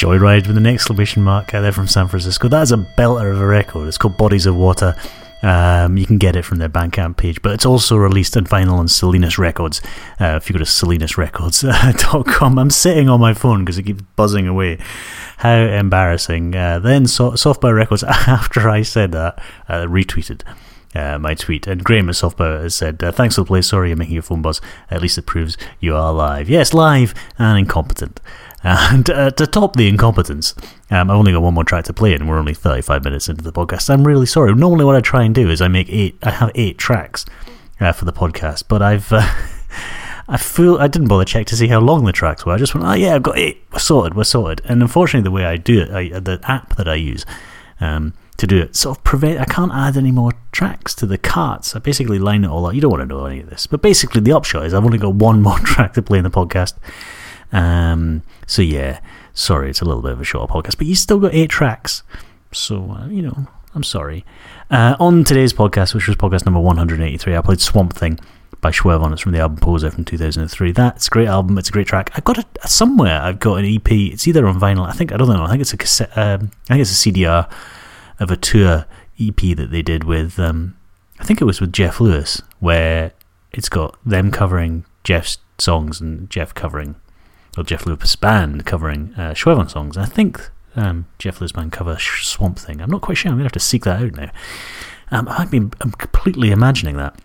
Joyride 0.00 0.46
with 0.46 0.56
an 0.56 0.66
exclamation 0.66 1.22
mark. 1.22 1.50
They're 1.50 1.72
from 1.72 1.86
San 1.86 2.08
Francisco. 2.08 2.48
That 2.48 2.62
is 2.62 2.72
a 2.72 2.78
belter 2.78 3.32
of 3.32 3.38
a 3.38 3.46
record. 3.46 3.86
It's 3.86 3.98
called 3.98 4.16
Bodies 4.16 4.46
of 4.46 4.56
Water. 4.56 4.96
Um, 5.42 5.98
you 5.98 6.06
can 6.06 6.16
get 6.16 6.36
it 6.36 6.46
from 6.46 6.56
their 6.56 6.70
Bandcamp 6.70 7.18
page, 7.18 7.42
but 7.42 7.52
it's 7.52 7.66
also 7.66 7.96
released 7.96 8.34
on 8.34 8.44
vinyl 8.44 8.78
on 8.78 8.88
Salinas 8.88 9.36
Records. 9.36 9.82
Uh, 10.18 10.38
if 10.40 10.48
you 10.48 10.54
go 10.54 10.58
to 10.58 10.64
salinasrecords.com, 10.64 12.58
I'm 12.58 12.70
sitting 12.70 13.10
on 13.10 13.20
my 13.20 13.34
phone 13.34 13.62
because 13.62 13.76
it 13.76 13.82
keeps 13.82 14.00
buzzing 14.16 14.48
away. 14.48 14.78
How 15.36 15.56
embarrassing. 15.56 16.56
Uh, 16.56 16.78
then 16.78 17.06
so- 17.06 17.34
Soft 17.34 17.60
Power 17.60 17.74
Records, 17.74 18.02
after 18.08 18.70
I 18.70 18.80
said 18.80 19.12
that, 19.12 19.38
uh, 19.68 19.84
retweeted 19.84 20.44
uh, 20.94 21.18
my 21.18 21.34
tweet. 21.34 21.66
And 21.66 21.84
Graham 21.84 22.08
at 22.08 22.16
Soft 22.16 22.38
Power 22.38 22.62
has 22.62 22.74
said, 22.74 23.02
uh, 23.02 23.12
Thanks 23.12 23.34
for 23.34 23.42
the 23.42 23.46
play. 23.46 23.60
Sorry 23.62 23.88
you're 23.88 23.98
making 23.98 24.14
your 24.14 24.22
phone 24.22 24.40
buzz. 24.40 24.62
At 24.90 25.02
least 25.02 25.18
it 25.18 25.26
proves 25.26 25.58
you 25.78 25.94
are 25.94 26.12
live. 26.12 26.48
Yes, 26.48 26.72
live 26.72 27.14
and 27.38 27.58
incompetent. 27.58 28.18
And 28.62 29.08
uh, 29.08 29.30
to 29.30 29.46
top 29.46 29.76
the 29.76 29.88
incompetence, 29.88 30.54
um, 30.90 31.10
I've 31.10 31.16
only 31.16 31.32
got 31.32 31.42
one 31.42 31.54
more 31.54 31.64
track 31.64 31.84
to 31.86 31.94
play, 31.94 32.12
and 32.12 32.28
we're 32.28 32.38
only 32.38 32.54
35 32.54 33.04
minutes 33.04 33.28
into 33.28 33.42
the 33.42 33.52
podcast. 33.52 33.88
I'm 33.88 34.06
really 34.06 34.26
sorry. 34.26 34.54
Normally, 34.54 34.84
what 34.84 34.96
I 34.96 35.00
try 35.00 35.22
and 35.24 35.34
do 35.34 35.48
is 35.48 35.62
I 35.62 35.68
make 35.68 35.88
eight. 35.88 36.18
I 36.22 36.30
have 36.30 36.50
eight 36.54 36.76
tracks 36.76 37.24
uh, 37.80 37.92
for 37.92 38.04
the 38.04 38.12
podcast, 38.12 38.64
but 38.68 38.82
I've. 38.82 39.12
Uh, 39.12 39.22
I 40.28 40.36
feel 40.36 40.78
I 40.78 40.86
didn't 40.86 41.08
bother 41.08 41.24
check 41.24 41.48
to 41.48 41.56
see 41.56 41.66
how 41.66 41.80
long 41.80 42.04
the 42.04 42.12
tracks 42.12 42.46
were. 42.46 42.52
I 42.52 42.56
just 42.56 42.72
went, 42.72 42.86
oh 42.86 42.92
yeah, 42.92 43.16
I've 43.16 43.22
got 43.24 43.36
eight. 43.36 43.64
We're 43.72 43.80
sorted. 43.80 44.14
We're 44.14 44.22
sorted. 44.22 44.64
And 44.64 44.80
unfortunately, 44.80 45.24
the 45.24 45.32
way 45.32 45.44
I 45.44 45.56
do 45.56 45.80
it, 45.80 45.90
I, 45.90 46.20
the 46.20 46.38
app 46.44 46.76
that 46.76 46.86
I 46.86 46.94
use 46.94 47.26
um, 47.80 48.14
to 48.36 48.46
do 48.46 48.58
it, 48.58 48.76
sort 48.76 48.98
of 48.98 49.02
prevent. 49.02 49.40
I 49.40 49.44
can't 49.44 49.72
add 49.72 49.96
any 49.96 50.12
more 50.12 50.30
tracks 50.52 50.94
to 50.96 51.06
the 51.06 51.18
carts. 51.18 51.74
I 51.74 51.80
basically 51.80 52.20
line 52.20 52.44
it 52.44 52.48
all 52.48 52.64
up. 52.66 52.74
You 52.74 52.80
don't 52.80 52.92
want 52.92 53.02
to 53.02 53.06
know 53.06 53.24
any 53.24 53.40
of 53.40 53.50
this, 53.50 53.66
but 53.66 53.82
basically, 53.82 54.20
the 54.20 54.32
upshot 54.32 54.66
is 54.66 54.72
I've 54.72 54.84
only 54.84 54.98
got 54.98 55.14
one 55.14 55.42
more 55.48 55.58
track 55.58 55.94
to 55.94 56.02
play 56.02 56.18
in 56.18 56.24
the 56.24 56.30
podcast. 56.30 56.74
Um, 57.52 58.22
so 58.46 58.62
yeah, 58.62 59.00
sorry, 59.34 59.70
it's 59.70 59.80
a 59.80 59.84
little 59.84 60.02
bit 60.02 60.12
of 60.12 60.20
a 60.20 60.24
shorter 60.24 60.52
podcast, 60.52 60.78
but 60.78 60.86
you 60.86 60.94
still 60.94 61.18
got 61.18 61.34
eight 61.34 61.50
tracks. 61.50 62.02
So 62.52 62.90
uh, 62.92 63.06
you 63.08 63.22
know, 63.22 63.46
I'm 63.74 63.82
sorry. 63.82 64.24
Uh, 64.70 64.96
on 65.00 65.24
today's 65.24 65.52
podcast, 65.52 65.94
which 65.94 66.06
was 66.06 66.16
podcast 66.16 66.44
number 66.44 66.60
183, 66.60 67.36
I 67.36 67.40
played 67.40 67.60
Swamp 67.60 67.92
Thing 67.92 68.18
by 68.60 68.70
Schwervon. 68.70 69.12
It's 69.12 69.22
from 69.22 69.32
the 69.32 69.40
album 69.40 69.58
Poseur 69.58 69.90
from 69.90 70.04
2003. 70.04 70.72
That's 70.72 71.06
a 71.06 71.10
great 71.10 71.28
album. 71.28 71.58
It's 71.58 71.68
a 71.68 71.72
great 71.72 71.86
track. 71.86 72.10
I've 72.14 72.24
got 72.24 72.38
it 72.38 72.46
somewhere. 72.66 73.20
I've 73.20 73.40
got 73.40 73.56
an 73.56 73.64
EP. 73.64 73.90
It's 73.90 74.28
either 74.28 74.46
on 74.46 74.60
vinyl. 74.60 74.86
I 74.86 74.92
think 74.92 75.12
I 75.12 75.16
don't 75.16 75.28
know. 75.28 75.44
I 75.44 75.48
think 75.50 75.60
it's 75.60 75.72
a 75.72 75.76
cassette. 75.76 76.16
Um, 76.16 76.50
I 76.68 76.74
think 76.74 76.82
it's 76.82 77.06
a 77.06 77.10
CDR 77.10 77.50
of 78.18 78.30
a 78.30 78.36
tour 78.36 78.86
EP 79.20 79.56
that 79.56 79.70
they 79.70 79.82
did 79.82 80.04
with. 80.04 80.38
Um, 80.38 80.76
I 81.18 81.24
think 81.24 81.40
it 81.40 81.44
was 81.44 81.60
with 81.60 81.72
Jeff 81.72 82.00
Lewis, 82.00 82.42
where 82.60 83.12
it's 83.52 83.68
got 83.68 83.98
them 84.04 84.30
covering 84.30 84.84
Jeff's 85.04 85.38
songs 85.58 86.00
and 86.00 86.30
Jeff 86.30 86.54
covering, 86.54 86.96
or 87.56 87.64
Jeff 87.64 87.86
Lewis 87.86 88.16
band 88.16 88.64
covering 88.66 89.14
uh, 89.14 89.34
songs. 89.34 89.96
I 89.96 90.06
think 90.06 90.50
um, 90.76 91.06
Jeff 91.18 91.40
Lewis 91.40 91.52
band 91.52 91.72
cover 91.72 91.98
Swamp 91.98 92.58
Thing. 92.58 92.80
I'm 92.80 92.90
not 92.90 93.02
quite 93.02 93.16
sure. 93.16 93.30
I'm 93.30 93.36
gonna 93.36 93.44
have 93.44 93.52
to 93.52 93.60
seek 93.60 93.84
that 93.84 94.02
out 94.02 94.14
now. 94.14 94.30
Um, 95.10 95.28
I've 95.28 95.50
been 95.50 95.72
I'm 95.80 95.92
completely 95.92 96.50
imagining 96.50 96.96
that. 96.96 97.20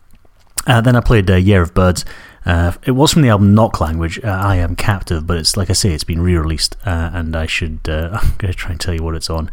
Uh, 0.67 0.82
then 0.82 0.95
I 0.95 0.99
played 0.99 1.30
uh, 1.30 1.36
Year 1.36 1.61
of 1.61 1.73
Birds. 1.73 2.05
Uh, 2.45 2.73
it 2.84 2.91
was 2.91 3.13
from 3.13 3.21
the 3.21 3.30
album 3.30 3.53
Knock 3.53 3.80
Language. 3.82 4.19
Uh, 4.23 4.30
I 4.30 4.55
am 4.57 4.76
captive, 4.76 5.28
but 5.28 5.38
it's 5.38 5.55
like 5.57 5.69
I 5.69 5.73
say, 5.73 5.91
it's 5.91 6.03
been 6.03 6.21
re-released, 6.21 6.76
uh, 6.86 7.11
and 7.13 7.36
I 7.36 7.45
should. 7.45 7.80
Uh, 7.88 8.09
I'm 8.21 8.36
going 8.38 8.51
to 8.51 8.57
try 8.57 8.71
and 8.71 8.80
tell 8.80 8.93
you 8.93 9.03
what 9.03 9.15
it's 9.15 9.30
on. 9.30 9.51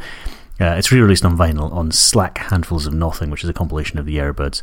It's 0.59 0.93
re-released 0.93 1.25
on 1.25 1.37
vinyl 1.37 1.73
on 1.73 1.91
Slack 1.91 2.39
Handfuls 2.39 2.87
of 2.87 2.95
Nothing, 2.95 3.31
which 3.31 3.43
is 3.43 3.51
a 3.51 3.53
compilation 3.53 3.99
of 3.99 4.07
the 4.07 4.13
Year 4.13 4.29
of 4.29 4.37
Birds 4.37 4.63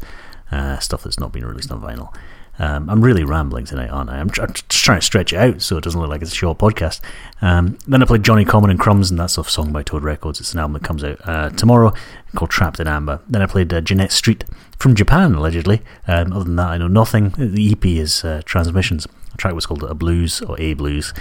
uh, 0.52 0.80
stuff 0.80 1.04
that's 1.04 1.20
not 1.20 1.32
been 1.32 1.46
released 1.46 1.72
on 1.72 1.82
vinyl. 1.82 2.14
Um, 2.62 2.90
I'm 2.90 3.02
really 3.02 3.24
rambling 3.24 3.64
tonight, 3.64 3.90
aren't 3.90 4.10
I? 4.10 4.20
I'm, 4.20 4.30
tr- 4.30 4.46
just 4.46 4.70
trying 4.70 5.00
to 5.00 5.06
stretch 5.06 5.32
it 5.32 5.38
out 5.38 5.62
so 5.62 5.78
it 5.78 5.84
doesn't 5.84 6.00
look 6.00 6.10
like 6.10 6.22
it's 6.22 6.34
a 6.34 6.36
short 6.36 6.58
podcast. 6.58 7.00
Um, 7.42 7.78
then 7.88 8.02
I 8.02 8.06
played 8.06 8.24
Jonnie 8.24 8.46
Common 8.46 8.70
and 8.70 8.80
Crumbs, 8.80 9.10
and 9.10 9.18
that's 9.18 9.38
off 9.38 9.50
Song 9.50 9.72
by 9.72 9.82
Toad 9.82 10.04
Records. 10.04 10.42
It's 10.42 10.54
an 10.54 10.60
album 10.60 10.74
that 10.74 10.84
comes 10.84 11.02
out 11.02 11.20
uh, 11.24 11.50
tomorrow 11.52 11.94
called 12.36 12.52
Trapped 12.52 12.82
in 12.82 12.88
Amber. 12.88 13.22
Then 13.30 13.42
I 13.42 13.46
played 13.46 13.74
uh, 13.74 13.80
Jeanette 13.80 14.12
Street 14.12 14.44
from 14.78 14.94
Japan, 14.94 15.36
allegedly. 15.36 15.82
Um, 16.06 16.34
other 16.34 16.44
than 16.44 16.58
that, 16.58 16.68
I 16.68 16.78
know 16.78 16.90
nothing. 16.90 17.30
The 17.38 17.72
EP 17.72 17.86
is 17.86 18.26
uh, 18.26 18.42
Transmissions. 18.44 19.08
The 19.32 19.38
track 19.38 19.54
was 19.54 19.66
called 19.66 19.84
A 19.84 19.94
Blues 19.94 20.42
or 20.42 20.60
A 20.60 20.74
Blues. 20.74 21.14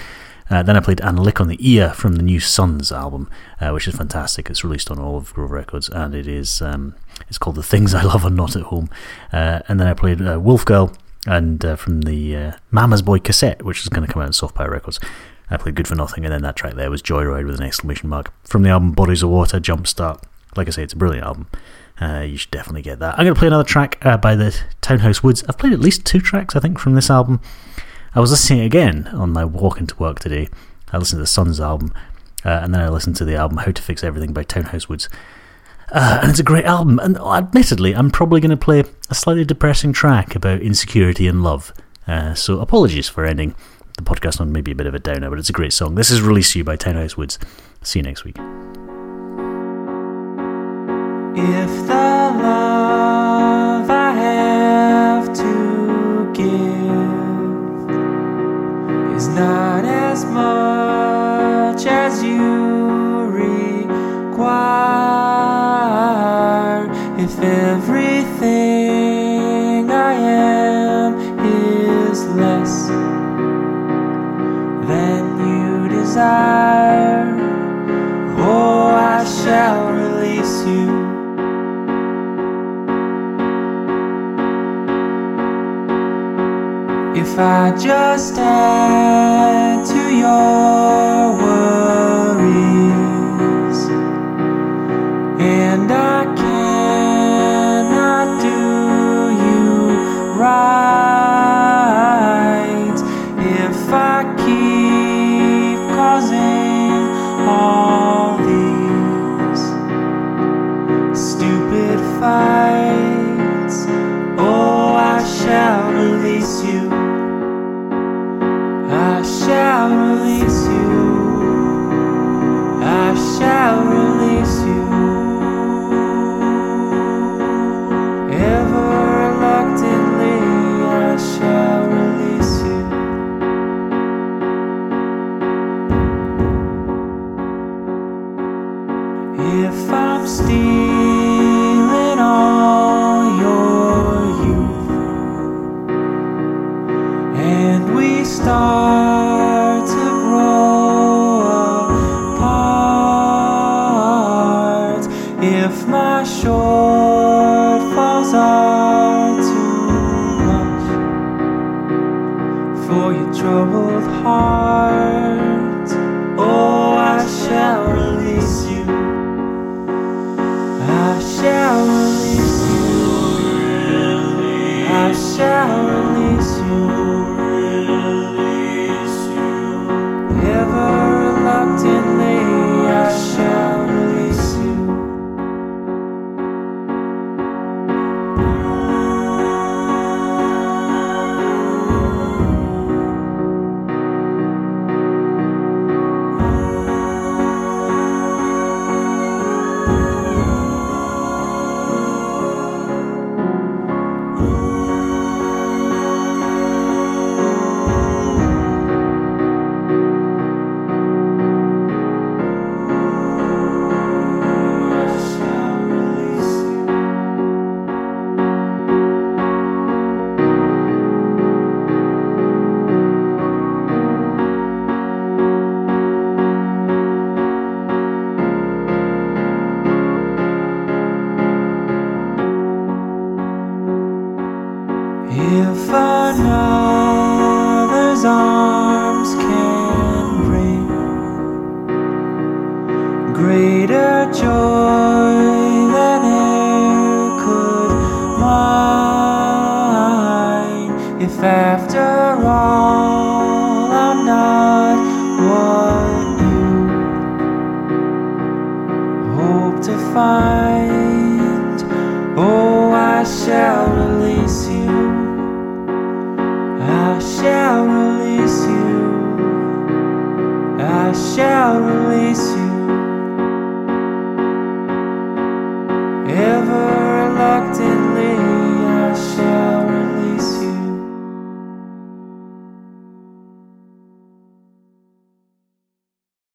Uh, 0.51 0.63
then 0.63 0.77
I 0.77 0.81
played 0.81 1.01
And 1.03 1.21
Lick 1.21 1.41
on 1.41 1.49
the 1.49 1.59
Ear 1.61 1.91
from 1.91 2.17
the 2.17 2.23
new 2.23 2.41
Sons 2.41 2.91
album, 2.91 3.31
uh, 3.61 3.71
which 3.71 3.87
is 3.87 3.95
fantastic. 3.95 4.49
It's 4.51 4.65
released 4.65 4.91
on 4.91 4.99
Olive 4.99 5.33
Grove 5.35 5.51
Records, 5.51 5.89
and 5.89 6.15
it 6.15 6.27
is 6.27 6.63
um, 6.63 6.95
it's 7.29 7.39
called 7.39 7.57
The 7.57 7.63
Things 7.63 7.95
I 7.95 8.03
Love 8.03 8.25
Are 8.25 8.31
Not 8.31 8.57
at 8.57 8.63
Home. 8.63 8.89
Uh, 9.33 9.61
and 9.69 9.81
then 9.81 9.87
I 9.87 9.95
played 9.95 10.21
uh, 10.21 10.39
Wolf 10.41 10.65
Girl 10.65 10.93
and 11.27 11.65
uh, 11.65 11.77
from 11.77 12.03
the 12.03 12.37
uh, 12.37 12.53
Mama's 12.71 13.03
Boy 13.03 13.19
cassette, 13.19 13.65
which 13.65 13.83
is 13.83 13.89
going 13.89 14.07
to 14.07 14.13
come 14.13 14.23
out 14.23 14.27
on 14.27 14.33
Soft 14.33 14.55
Power 14.55 14.71
Records. 14.71 15.01
I 15.51 15.57
played 15.57 15.75
Good 15.75 15.89
for 15.89 15.95
Nothing, 15.95 16.25
and 16.25 16.33
then 16.33 16.43
that 16.43 16.57
track 16.57 16.75
there 16.75 16.91
was 16.91 17.03
Joyride 17.03 17.47
with 17.47 17.59
an 17.59 17.67
exclamation 17.67 18.09
mark 18.09 18.33
from 18.45 18.63
the 18.63 18.71
album 18.71 18.93
Bodies 18.93 19.23
of 19.23 19.31
Water 19.31 19.59
Jumpstart. 19.59 20.23
Like 20.57 20.69
I 20.69 20.71
say, 20.71 20.83
it's 20.83 20.93
a 20.93 20.97
brilliant 20.97 21.27
album. 21.27 21.49
Uh, 22.01 22.21
you 22.21 22.37
should 22.37 22.51
definitely 22.51 22.83
get 22.83 22.99
that. 23.01 23.19
I'm 23.19 23.25
going 23.25 23.35
to 23.35 23.39
play 23.39 23.49
another 23.49 23.65
track 23.65 23.99
uh, 24.05 24.17
by 24.17 24.37
the 24.37 24.59
Townhouse 24.81 25.23
Woods. 25.23 25.43
I've 25.49 25.59
played 25.59 25.73
at 25.73 25.81
least 25.81 26.05
two 26.05 26.21
tracks, 26.21 26.55
I 26.55 26.61
think, 26.61 26.79
from 26.79 26.95
this 26.95 27.11
album. 27.11 27.41
I 28.15 28.21
was 28.21 28.31
listening 28.31 28.61
again 28.61 29.09
on 29.09 29.33
my 29.33 29.45
walk 29.45 29.79
into 29.81 29.97
work 29.97 30.19
today. 30.19 30.49
I 30.93 30.99
listened 30.99 31.19
to 31.19 31.23
the 31.23 31.27
Sons 31.27 31.61
album, 31.61 31.93
uh, 32.45 32.61
and 32.63 32.73
then 32.73 32.81
I 32.81 32.89
listened 32.89 33.17
to 33.17 33.25
the 33.25 33.37
album 33.37 33.59
How 33.59 33.73
to 33.73 33.83
Fix 33.83 34.05
Everything 34.05 34.33
by 34.33 34.45
Townhouse 34.45 34.89
Woods. 34.89 35.09
Uh, 35.91 36.21
and 36.23 36.31
it's 36.31 36.41
a 36.41 36.45
great 36.45 36.65
album. 36.65 36.99
And 36.99 37.17
admittedly, 37.19 37.95
I'm 37.95 38.11
probably 38.11 38.41
going 38.41 38.51
to 38.51 38.57
play 38.57 38.85
a 39.11 39.15
slightly 39.15 39.45
depressing 39.45 39.93
track 39.93 40.35
about 40.35 40.61
insecurity 40.61 41.27
and 41.27 41.43
love. 41.43 41.73
Uh, 42.07 42.35
so 42.35 42.61
apologies 42.61 43.09
for 43.09 43.25
ending 43.25 43.55
the 43.97 44.03
podcast 44.03 44.41
on 44.41 44.53
maybe 44.53 44.73
a 44.73 44.75
bit 44.75 44.87
of 44.87 44.95
a 44.95 44.99
downer, 44.99 45.29
but 45.31 45.39
it's 45.39 45.51
a 45.51 45.53
great 45.53 45.73
song. 45.73 45.95
This 45.95 46.11
is 46.11 46.23
Release 46.23 46.55
You 46.55 46.65
by 46.65 46.77
Townhouse 46.77 47.17
Woods. 47.17 47.39
See 47.83 47.99
you 47.99 48.03
next 48.03 48.25
week. 48.25 48.37
If 51.37 51.87
the 51.87 51.95
love 51.95 52.88
I 87.61 87.73
just 87.73 88.39
add 88.39 89.85
to 89.87 90.17
your 90.17 90.98